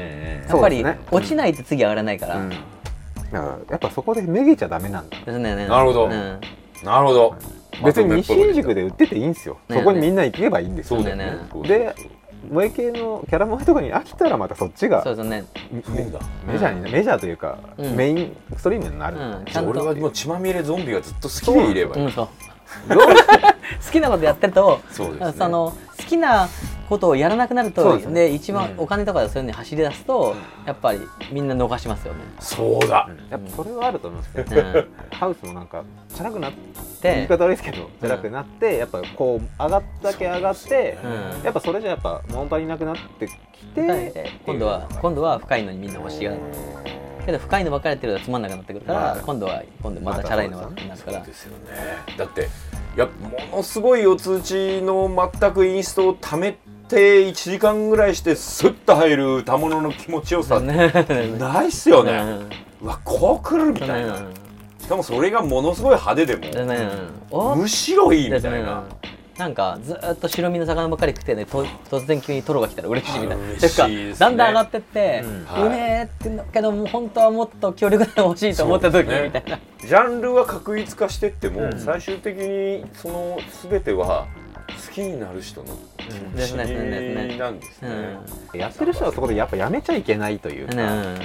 [0.56, 2.38] っぱり落ちないと次上がらないから。
[2.38, 2.50] うん。
[2.50, 2.62] だか
[3.32, 5.56] らやっぱそこでめげちゃダメなんだですね。
[5.68, 6.06] なるほど。
[6.06, 6.40] うん。
[6.84, 7.36] なるほど。
[7.84, 8.76] 別に西新宿で。
[8.76, 9.78] で売ってていいんですよ、ね。
[9.78, 10.98] そこにみんな行けばいいんですよ。
[10.98, 11.38] そうだよねね。
[11.52, 11.96] そうだよね。
[11.96, 12.17] で
[12.50, 15.46] 萌え系のキャラ萌えとかに飽きたらまたそっちがそうですね。
[15.72, 15.82] メ
[16.58, 17.96] ジャーにメジャーというか、うん。
[17.96, 22.14] メインストリームになる、うんじゃあ俺はもう血まみれゾンビがずっと好きでいればいい。
[22.18, 22.28] 好
[23.92, 25.34] きなことやってるとそうですね。
[25.38, 26.50] その好きな
[26.88, 30.36] ことをやらなくなるとですね一番うんお金とかでそういうのに走り出すと
[30.66, 31.00] やっぱり
[31.32, 32.20] みんな逃しますよね。
[32.40, 33.10] そうだ。
[33.30, 35.84] やっぱそれはあると思うんですけど、うんハウスもなんか
[36.14, 36.58] チャラくなって
[37.04, 43.34] 言いで、方悪いですけどチャラくなってやっぱこう上がっただけ上がってうんやっぱそれじゃやっぱ物足りなくなってき
[43.74, 46.38] てで今度は今度は深いのにみんな欲しがる。
[47.26, 51.26] けど深いのばっかりやってるとつまんなくなってくるから、まあ今度は今度またチャラいのがなるからそう。
[51.28, 51.66] ですよね。
[52.18, 52.48] だって
[52.96, 53.06] いや
[53.52, 56.58] ものすごいお通知の全くインストを貯め
[56.88, 60.60] て1時間ぐらいしてスッと入る歌物の気持ちよさ。
[60.60, 60.92] ね。
[61.40, 62.22] ないっすよね。
[62.82, 64.16] うわこう来るみたいな。
[64.80, 66.36] しかもそれがものすごい派手で
[67.30, 67.56] も。
[67.56, 68.84] むしろいいみたいな。
[69.38, 74.16] なんかずーっと白身の魚ばっかり食ってねと突然急にトロが来たら嬉しいみたいな。
[74.18, 75.46] だんだん上がってって、ううん。
[75.46, 79.60] はいめえってけどもう本当はもっと強力なの欲しいと思った時、ねみたいな。
[79.80, 81.80] ジャンルは確一化してっても、うん。
[81.80, 83.38] 最終的にその
[83.70, 84.26] 全ては
[84.68, 86.12] 好きになる人の気で
[86.46, 87.90] すね持ですねちなんですね。
[88.54, 91.18] やってる人はそこでやっぱやめちゃいけないというか、うん。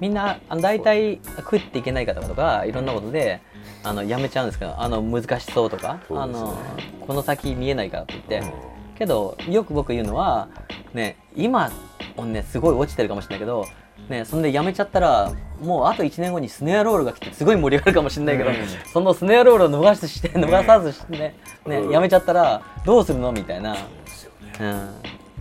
[0.00, 3.40] みんなあの大体食っていけない方とかいろんなことで
[3.84, 6.58] あのやめちゃうんですけどあの難しそうとかあの
[7.06, 8.52] この先見えないからって言って、
[8.98, 10.48] けどよく僕言うのは
[10.92, 11.70] ね今
[12.16, 13.66] ねすごい落ちてるかもしれないけど
[14.12, 18.56] ねそんでやめちゃったらもうあと1年後にスネアロールが来てすごい盛り上がるかもしれないけど、うん。
[18.92, 21.34] そのスネアロールを逃しして逃さずしてね
[21.66, 23.32] ねやめちゃったらどうするの？
[23.32, 24.74] みたいな、ですよね。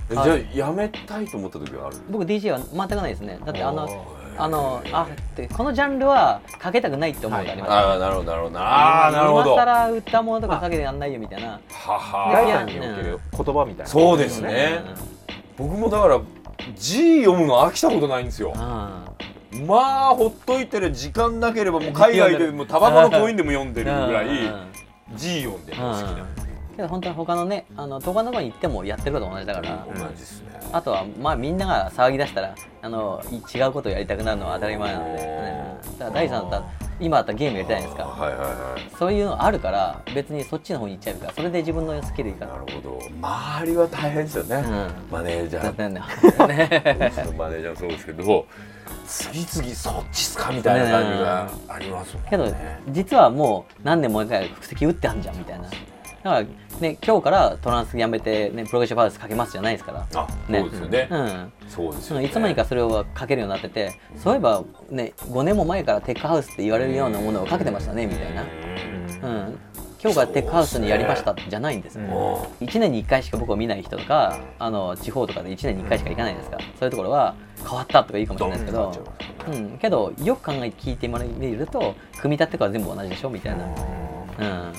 [0.09, 1.97] うじゃあやめたいと思った時はある？
[2.09, 3.39] 僕 DJ は全くないですね。
[3.45, 4.22] だってあのー。
[4.38, 8.59] あのあってこのジャンルはかけたくないって思うことあります、ああなるほどなるほど。
[8.59, 9.55] ああなるほど。
[9.55, 13.88] は今更歌物とかかけてやんないよみたいな、は第三における言葉みたいな。
[13.88, 14.82] そうですね。
[15.57, 16.22] 僕もだから
[16.76, 18.53] 字読むの飽きたことないんですよ。
[18.55, 19.05] あ
[19.68, 24.28] まあほっといてる時間なければもう海外でもタバコのコインでも読んでるぐらい
[25.16, 26.26] 字読んでるの好きな
[26.76, 30.59] けど本当に他のねあの他のとこに行ってもやってること同じだから、同じですね。
[30.72, 36.64] あとはまあみんなが騒ぎ出したらあのい違うことをやりたくなるのは当たり前なので、ねだから第三だ
[37.02, 38.22] 今だったらゲームやりたいじゃないですか。
[38.22, 38.97] はいはいはい。
[38.97, 44.91] そういうのあるから別にそっちの方に行っちゃうからそれで自分のスキルいいからなるほど周りは大変ですよね、うん。
[45.12, 45.89] マネージャー。
[45.89, 45.99] ね。
[46.38, 48.45] マネージャーもそうですけど
[49.08, 52.30] 次々そっちっすかみたいな感じがありますもんね。
[52.30, 52.47] けど
[52.89, 55.70] 実はもう何年も前から布石打ってあんじゃんみたいな
[56.24, 60.07] だからね今日からトランスやめてねプログレッシブハウスかけますじゃないですから。
[60.15, 60.59] あね。
[60.59, 61.53] そうですよね、うん。
[61.67, 62.26] そうですよね。
[62.26, 69.59] いつの間にかそれをかけるようになっててそういえばね5年も前からテックハウスって言われるようなものをかけてましたねみたいな、うん、
[70.01, 76.57] 今日がテックハウスにやりましたじゃないんですよ、も1年に1回しか僕を見ない人とかあの地方とかで1年に1回しか行かないですか。
[76.80, 79.05] そういうところは変わったとかいいかもしれないですけど、
[79.47, 84.74] うん、けどよく考え聞いてもらえると組み立てから全部同じでしょみたいな、うん、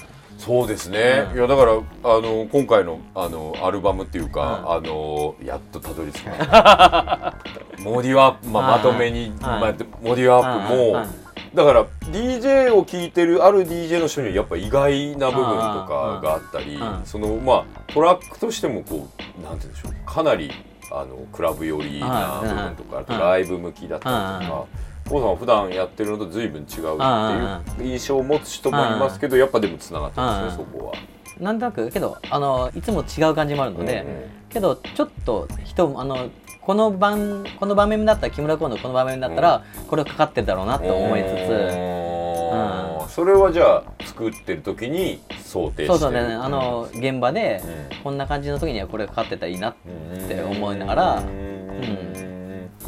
[0.45, 1.37] そうですね、うん。
[1.37, 1.79] いやだからあ
[2.21, 4.73] の今回のあのアルバムっていうか、うん。
[4.73, 7.37] あのやっとたどり着きました
[7.79, 11.09] モディアップ、まあ、まとめに、はいまあ、モディアップも、はい
[11.55, 17.03] だから DJ を聴いてるある DJ の人にはやっぱ意外な部分とかがあったり、うん。
[17.05, 19.07] そのまあトラックとしてもこ
[19.39, 20.51] うなんて言うんでしょうかなり
[20.91, 24.67] あのクラブ寄りな部分とか、あとライブ向きだったりとか。
[25.09, 30.93] コウさんは普段やってるのと随分違うっていう印象を持つ人もいますけどやっぱでもつながってますねそこは。
[31.41, 36.31] なんとなくけどあのいつも違う感じもあるので、けどちょっと人あの
[36.61, 43.09] この番この場面だったら木村コのこの場面だったら、これかかってるだろうなと思いつうん。
[43.09, 46.21] それはじゃあ作ってる時に想定してそうそうね。
[46.21, 47.61] あの現場で
[48.01, 51.15] うこんな感じの時にはこれかかってたらいいなっんて思いながら。
[51.17, 52.13] うん。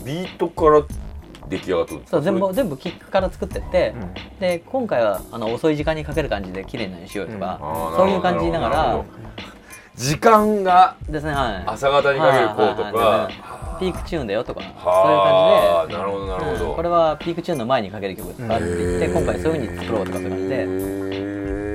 [0.05, 0.83] ビートから
[1.59, 2.16] 出来上がってるんですか？
[2.16, 3.94] そう全部全部キックから作ってって、
[4.40, 9.05] で今回はあの遅い時間にかける感じで綺麗なのにしようとか、あーそういう感じながら。
[9.96, 11.62] 時間がですねはい。
[11.66, 13.07] 朝方にかけるこうとか。
[13.07, 13.34] はい
[13.80, 15.98] ピークチューンだよとかはあそういう感じで。
[15.98, 16.70] なるほどなるほど。
[16.70, 16.76] うん。
[16.76, 20.66] これはピークチューンの前にかける曲とかって言って今回そういうふうに作ろうとかそういう感じで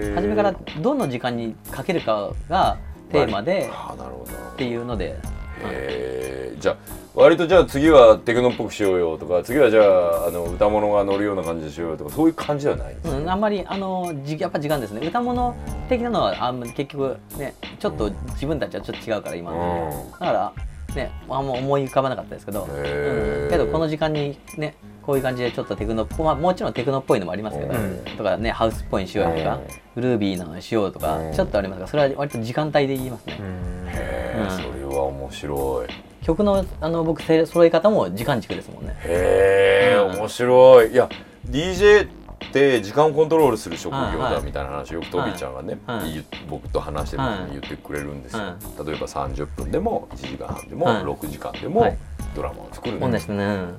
[0.10, 2.78] で初めからどの時間にかけるかが
[3.12, 4.32] テーマであなるほど。
[4.32, 5.18] っていうので
[5.64, 6.78] へーじゃあ
[7.16, 15.06] 割とじゃあ次はテクノっぽくしようよとか次はじゃああの歌物が乗るような感じでしようよとかそういう感じではないんですうん、あんまりあのじやっぱ時間ですね。
[15.06, 15.56] 歌物
[15.90, 20.06] 的なのはあんまり結局ねちょっと自分たちはちょっと違うから今の。
[20.06, 20.12] うん。
[20.12, 20.54] だから
[20.96, 24.76] ねあんま思い浮かばなかったですけど、うん、けどこの時間にね
[25.10, 28.00] こういう感じでちょっとテクノまあ、もちろんテクノっぽいのもありますけど、うん。
[28.16, 29.60] とかねハウスっぽいにしようよとか、
[29.96, 35.88] グルービーなのにしようとか、うんちょっとありますがそれは割と時間帯で言いますね、へーそれは面白い。
[36.24, 38.96] 曲のあの僕せ揃え方も時間軸ですもんね。
[39.04, 40.20] へえうん。
[40.20, 40.92] 面白い。
[40.92, 41.10] いや
[41.50, 42.08] DJ っ
[42.54, 46.24] て時間をコントロールする職業だみたいな話をよくトビーちゃんがね、はい。
[46.48, 51.04] 僕と話してる時に言ってくれるんですよ、は例えば30分でも1時間半でもはい。
[51.04, 51.98] 6時間でもはい
[52.36, 53.20] ドラマを作るね。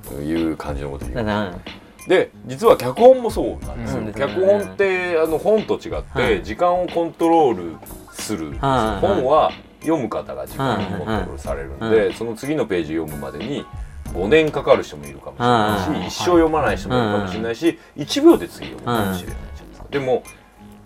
[0.08, 1.60] という感じのことを言う。
[2.08, 4.12] で実は脚本もそうなんですよ、うん。
[4.12, 6.38] 脚本ってあの本と違っはい。
[6.38, 7.76] て時間をコントロール
[8.12, 9.06] する、はい。
[9.06, 12.08] 本は読む方が時間をコントロールされるんで、はい。
[12.08, 13.66] はその次のページ読むまでに
[14.14, 16.08] 5年かかる人もいるかもしれないし、はい。
[16.08, 19.86] 一生読まない人もいるかもしれないし、1秒で次読むかもしれないじゃないですか。
[19.90, 20.22] でも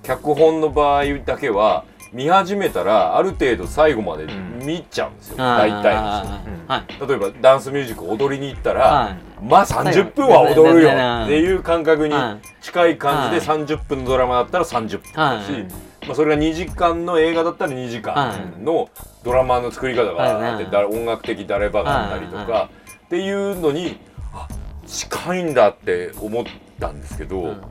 [0.02, 1.84] 脚本の場合だけは
[2.14, 4.28] 見始めたらある程度最後まで
[4.64, 6.72] 見ちゃうんですよ、大体の人。
[6.72, 7.08] はい。
[7.08, 9.44] 例えばダンスミュージック踊りに行ったら、はい。
[9.44, 10.90] まあ30分は踊るよ。
[10.90, 15.62] はいっていう感覚には近い感じでは30分のドラマだったら30分だし、はい。
[16.06, 18.88] まあ、それが2時間の映画だったら2時間の
[19.24, 20.70] ドラマの作り方があって、はい。
[20.70, 22.46] だ音楽的誰ばがあったりとはい。
[22.46, 22.70] か
[23.06, 23.98] っていうのに
[24.32, 24.46] あ
[24.86, 26.44] 近いんだって思っ
[26.78, 27.62] たんですけど、うん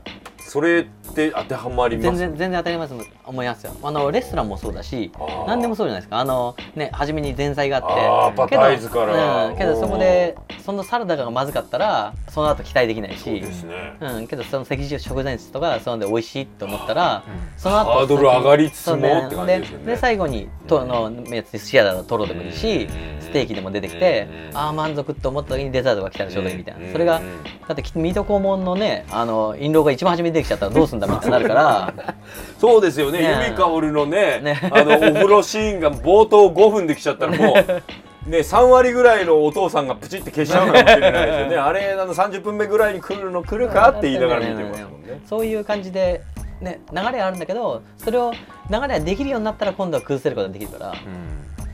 [0.54, 2.08] それって当てはまります？
[2.10, 2.94] 全然全然当たります。
[3.24, 3.74] 思いますよ。
[3.82, 5.10] あのレストランもそうだし
[5.48, 6.20] 何でもそうじゃないですか。
[6.20, 8.48] あのね初めに前菜があって。
[8.50, 9.46] けどタイズから。
[9.48, 13.24] うんけどそこでそのサラダがまずかったらその後期待できないし。
[13.40, 13.96] ですね。
[14.00, 17.24] うん、けどその赤十食材とかそので美味しいと思ったら、
[17.56, 19.86] その後ハードル上がりつつもって感じですよね。
[19.86, 23.22] で最後にとあのやつシアだとトロでもいいしうん。
[23.24, 24.56] ステーキでも出てきてうん。
[24.56, 26.86] ああ満足と思った時にデザートが来たらちょうどいいみたいうん。
[26.86, 31.94] なそれがうんだって水戸黄門のねあの印籠が一番初めに出てきちゃったらどうすんだみたいになるから
[32.58, 33.20] そうですよね。
[33.20, 37.82] ねかおるのねねあのお風呂シーンが冒頭5分できちゃったらもう。
[38.24, 41.56] ね、3割ぐらいのお父さんがプチって消しちゃうかもしれないですよね。
[41.56, 45.20] あれあの30分目ぐらいに来るの来るかって言いながら見てますもんね。
[45.28, 46.22] そういう感じで、
[46.62, 48.32] ね、流れはあるんだけどそれを
[48.70, 50.94] 流れができるようになったら今度は崩せることができるから、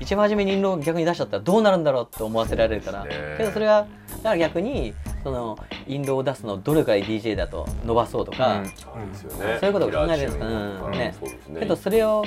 [0.00, 3.10] 一番初めに印籠を逆に出しちゃったらどうなるんだろうって思わせられるから、ね。
[3.36, 3.86] けどそれは
[4.16, 9.58] だから逆にその印籠を出すのをどれくらい DJ だと伸ばそうとか、そうですよね。
[9.60, 10.90] そういうことを考えるんですか、うん。
[10.92, 11.14] ね。
[11.58, 12.24] けどそれを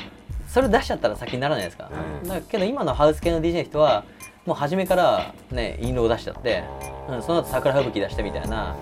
[0.47, 1.89] それを出しちゃったら先にならないですか,、
[2.23, 2.29] うん。
[2.29, 4.03] だけど今のハウス系の DJ の人は
[4.45, 6.63] もう初めからね印籠を出しちゃって、
[7.09, 8.75] うん、その後桜吹雪出してみたいな。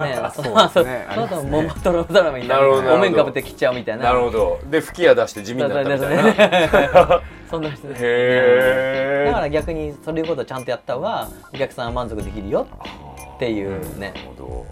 [0.00, 4.04] ね、その後、ねその後、モンバトロドラマみたいななるほどなるほどお面かぶって切っちゃうみたいな。
[4.04, 4.60] なるほど。
[4.70, 7.06] で吹き矢出して地味になったみたいな。
[7.06, 7.20] な。
[7.50, 8.00] そんな人です。
[8.02, 13.13] へーだから逆にそういうことをちゃんとやった方がお客さんは満足できるよって
[13.50, 14.14] いうね。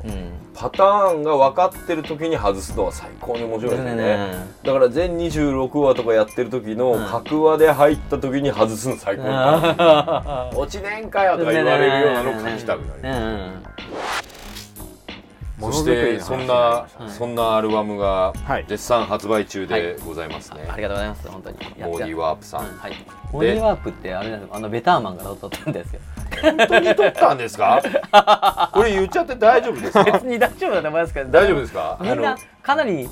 [0.04, 0.30] うん。
[0.54, 4.46] パターンが分かってる時に外すのは最高に面白いですよね。
[4.62, 9.66] だから全26話とかやってる時のうん各話で入った時に外すの最高に楽
[10.52, 13.20] しい落ちねんかよとか言われるようなのを書きたくなります。
[13.20, 14.21] もの
[15.70, 17.12] そしてそんな、になりましたはい。
[17.12, 18.64] そんなアルバムがはい。
[18.66, 21.56] 絶賛発売中でございますね、ありがとうございます本当に。
[21.78, 22.92] やモーディワープさん、うんはい。
[23.32, 26.00] モーディワープってあれなんですよあのベターマンが撮ったんですよ。
[26.42, 27.80] 本当に撮ったんですか？
[28.72, 30.04] これ言っちゃって大丈夫ですか？
[30.04, 31.98] 別に大丈夫だと思いますけど大丈夫ですか？
[32.00, 33.08] みんなかなり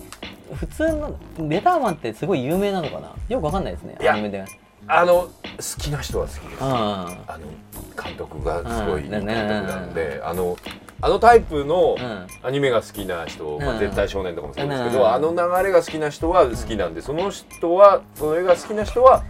[0.54, 3.12] 普通のベターマンってすごい有名なのかな？
[3.28, 3.96] よくわかんないですね。
[4.08, 4.44] アニメで
[4.92, 5.30] あの好
[5.78, 6.64] きな人は好きです。
[6.64, 6.70] うん。
[6.70, 7.06] あ
[7.38, 10.56] の監督がすごい監督なんで、あの
[11.02, 12.26] あのタイプのうん。
[12.42, 14.92] アニメが好きな人、まあ、うん絶対少年とかもそうですけうん。
[14.94, 19.22] ど、あの流れが好きな人は好きなんで、その人はその映画好きな人は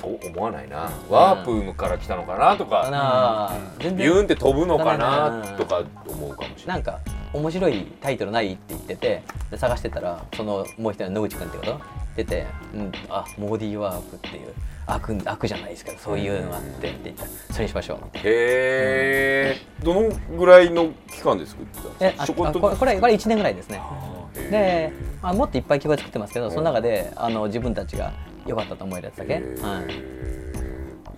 [0.00, 6.74] そう思わないな、ワープから来たのかなとか、ビューン然って飛ぶのかうんなとか思うかもしれな。
[6.74, 7.00] ないんか
[7.32, 11.80] 面白いタイトルないって言っててで探してたらそのもう一人の野口君ってこと
[12.24, 14.52] 出て、うん、あモーディーワープっていう
[14.86, 17.98] 悪悪じゃないですけどそういうのがあってって言ったらそれにしましょう。
[18.14, 22.26] へえ、どのぐらいの期間で作ってたんですか？
[22.26, 23.80] ちょこっとあこれこれこれ1年ぐらいですね。
[24.50, 24.92] で、
[25.22, 28.12] まあ、もっといっぱい曲が作ってますけどその中であの自分たちが
[28.46, 29.42] 良かったと思えるやつだけ、はい。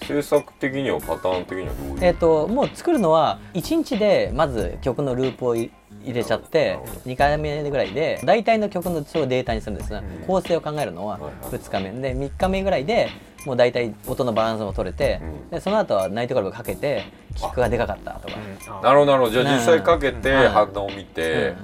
[0.05, 5.71] 制作的にはパターン的にはどういう、えっともう作るのは1日でまず曲のループをい
[6.05, 10.27] 入れちゃって2回目ぐらいで大体の曲のそれをデータにするんですね、うん。
[10.27, 11.33] 構成を考えるのははいはい。
[11.55, 13.09] 2日目で3日目ぐらいで
[13.45, 15.51] もう大体音のバランスも取れて、うん。
[15.51, 17.05] でその後はナイトクラブかけて
[17.37, 18.37] キックがでかかったとか、
[18.83, 19.31] なるほどなるほど。
[19.31, 20.49] じゃあ実際かけてうん。
[20.49, 21.55] 反応を見て、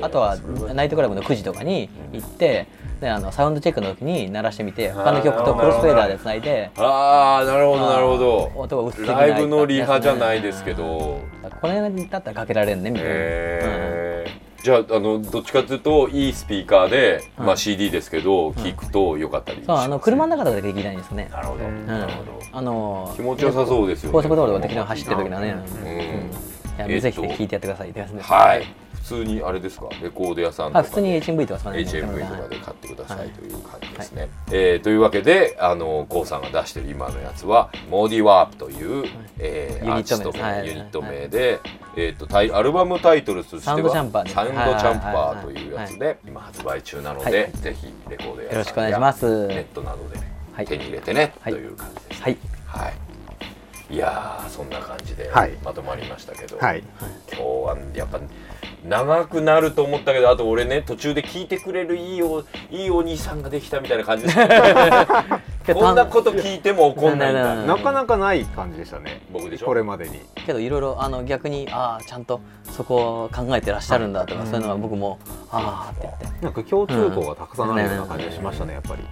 [0.00, 0.36] あとは
[0.74, 2.66] ナイトクラブの9時とかに行って、
[3.00, 8.52] であのサウンドチェックの時に鳴らしてみて他の曲とクロスフェーダーでつないでああなるほどなるほど。
[8.54, 11.20] 音が薄くないライブのリハじゃないですけど。
[11.60, 14.62] これだったらかけられるねみたいな、へー。
[14.62, 17.46] じゃああのどっちかというといいスピーカーで、うん。
[17.46, 21.28] まあ、CD ですけど聞くとよかったりしそうあの車の中でできないんですね。
[21.30, 21.86] なるほど、うん。
[21.86, 24.12] なるほどあの気持ちよさそうですよね。
[24.12, 25.86] 高速道路を適当に走ってる時のね、うん。
[25.86, 26.88] えっと。
[26.88, 28.64] ぜひぜひ聞いてやってくださいってやつですはい。
[28.64, 28.68] 普
[29.04, 29.88] 通にあれですか？
[30.02, 34.28] レコード屋さんとかあ普通に HMV とか HMV とかで買ってくださはいいという感じですね。
[34.50, 39.06] えーというわけで、あの、コウさんが出してる今のやつは、モーディワープという、
[39.38, 40.66] えーユニット名アーティスト名はい。
[40.66, 41.60] ユニット名で、
[41.96, 47.52] えーとタイアルバムタイトルとしては、サウンドチャンパーというやつで、今発売中なので、はい。
[47.52, 49.46] ぜひレコード屋さんやよろしくお願いします。
[49.48, 50.18] ネットなどで
[50.52, 50.66] はい。
[50.66, 52.22] 手に入れてね、はいという感じです。
[52.22, 52.36] はい。
[52.66, 52.94] はい。
[53.90, 55.52] いやーそんな感じではい。
[55.62, 56.82] まとまりましたけど、はい。
[57.28, 58.18] 今日はやっぱ
[58.84, 64.30] 長くなると思ったけどあと俺ね途中で聞いてくれるいいおいいお兄さんができたみたいな感じで。
[64.30, 64.36] す
[65.72, 67.54] こんなこと聞いても怒んないんだ。
[67.54, 69.22] なかなかない感じでしたね。
[69.32, 69.66] 僕でしょ？
[69.66, 70.20] これまでに。
[70.44, 74.46] けどいろいろあの逆にああちゃんとそこを考えてらっしゃるんだとか、うん。
[74.46, 75.18] そういうのは僕も
[75.50, 76.44] ああって言って。
[76.44, 79.02] なんか共通項がたくさんあるような感じがしましたねやっぱり、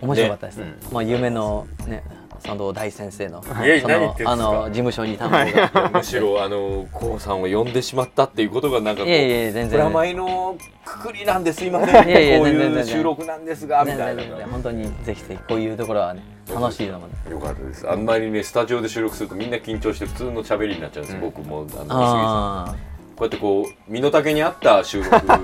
[0.00, 2.04] 面白かったです、ねまあ夢のね
[2.42, 5.90] 佐藤大先生のあの事務所に頼むが。
[5.94, 12.12] むしろあのこうさんを呼んでしまったっていうことがなんかこうのくくりなんですいませんこう
[12.48, 14.22] いう収録なんですがみたいな。
[14.22, 16.22] ねねね本当にぜひぜひこういうところはね
[16.52, 17.88] 楽しいのもねよかったです。
[17.88, 21.20] あんまりねスタジオで収録するとみんな緊張して普通の喋りになっちゃうんです、うん。
[21.22, 21.58] 僕も。
[21.58, 21.94] あの杉さん。
[21.94, 22.76] あ
[23.16, 25.10] こうやってこう身の丈に合った収録。
[25.26, 25.36] 場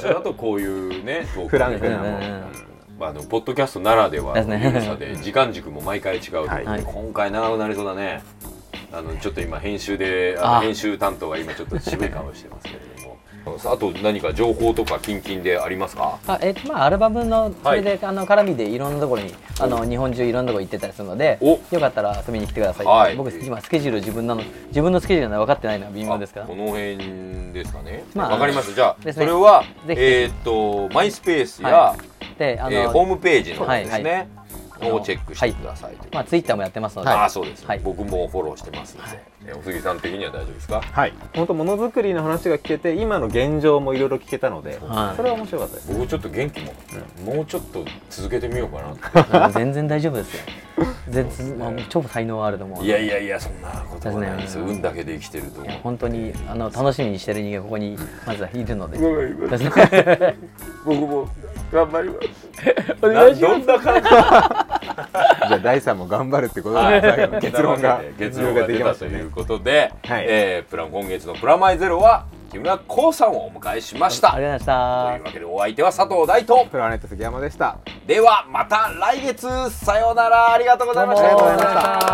[0.00, 2.06] 所だとこういうねフランクなもん。
[2.06, 6.82] うんうんうんまあ、あのポッドキャストならではの緩さで 時間軸も毎回違うはい。
[6.82, 8.22] 今回長くなりそうだね。
[8.92, 10.60] あのちょっと今編集であのあ。
[10.60, 12.95] 編集担当が今ちょっと渋い顔してますけれども
[13.64, 16.18] あと何か情報とか近々でありますか？
[16.26, 21.60] あえまあアルバムのそれで、あの絡みでいろんなところにあの日本中いろんなところ行ってたりするのでお。
[21.72, 23.16] よかったら遊びに来てください、はい。
[23.16, 26.46] 僕今スケジュール自分なの自分のスケジュールが分かってないのは微妙ですから。
[26.46, 26.96] あこの辺
[27.52, 28.04] ですかね。
[28.14, 28.74] わ、まあかりました。
[28.74, 29.12] じゃあ、ね。
[29.12, 31.96] それはえーっとマイスペースや、は
[32.38, 34.28] であの、えーホームページの方ですね、
[34.78, 34.92] はいはい。
[34.92, 36.10] をチェックしてくださいという。
[36.14, 37.80] まあツイッターもやってますので、ああそうです、はい。
[37.80, 39.18] 僕もフォローしてますので、はい。
[39.18, 40.80] えお杉さん的には大丈夫ですか？
[40.80, 41.12] はい。
[41.34, 45.16] 本当ものづくりの話が聞けて今の現状もいろいろ聞けたので、はい。
[45.16, 45.92] それは面白かったです。
[45.92, 46.72] 僕ちょっと元気も、
[47.36, 48.68] もうちょっと続けてみよう
[49.22, 49.50] かな。
[49.54, 50.42] 全然大丈夫ですよ。
[51.08, 52.84] 全然、まあ、超才能あると思う。
[52.84, 55.62] いやいやいやそんなことはないですそうですね運だけで生きてると。
[55.64, 58.98] いや本当にあの楽しみにしてる人間がここにまずはいるので。
[60.84, 61.28] 僕も
[61.72, 62.96] 頑張ります。
[63.02, 63.56] お願いします。
[63.56, 64.08] どんな感じ？
[65.46, 68.00] じゃあ第三も頑張るってことで結論が。
[68.18, 70.24] 結論が出たということで、はい。
[70.28, 74.34] えープラン今月のプラマイゼロは木村光さんをお迎えしました。
[74.34, 77.76] ありがとうございとましいうわけでお相手は佐藤大とプラネット杉山でした。
[78.06, 82.06] ではまた来月さようならありがとうございましたありがとうございました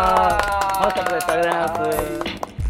[0.79, 2.62] 楽しかったですありがとうございます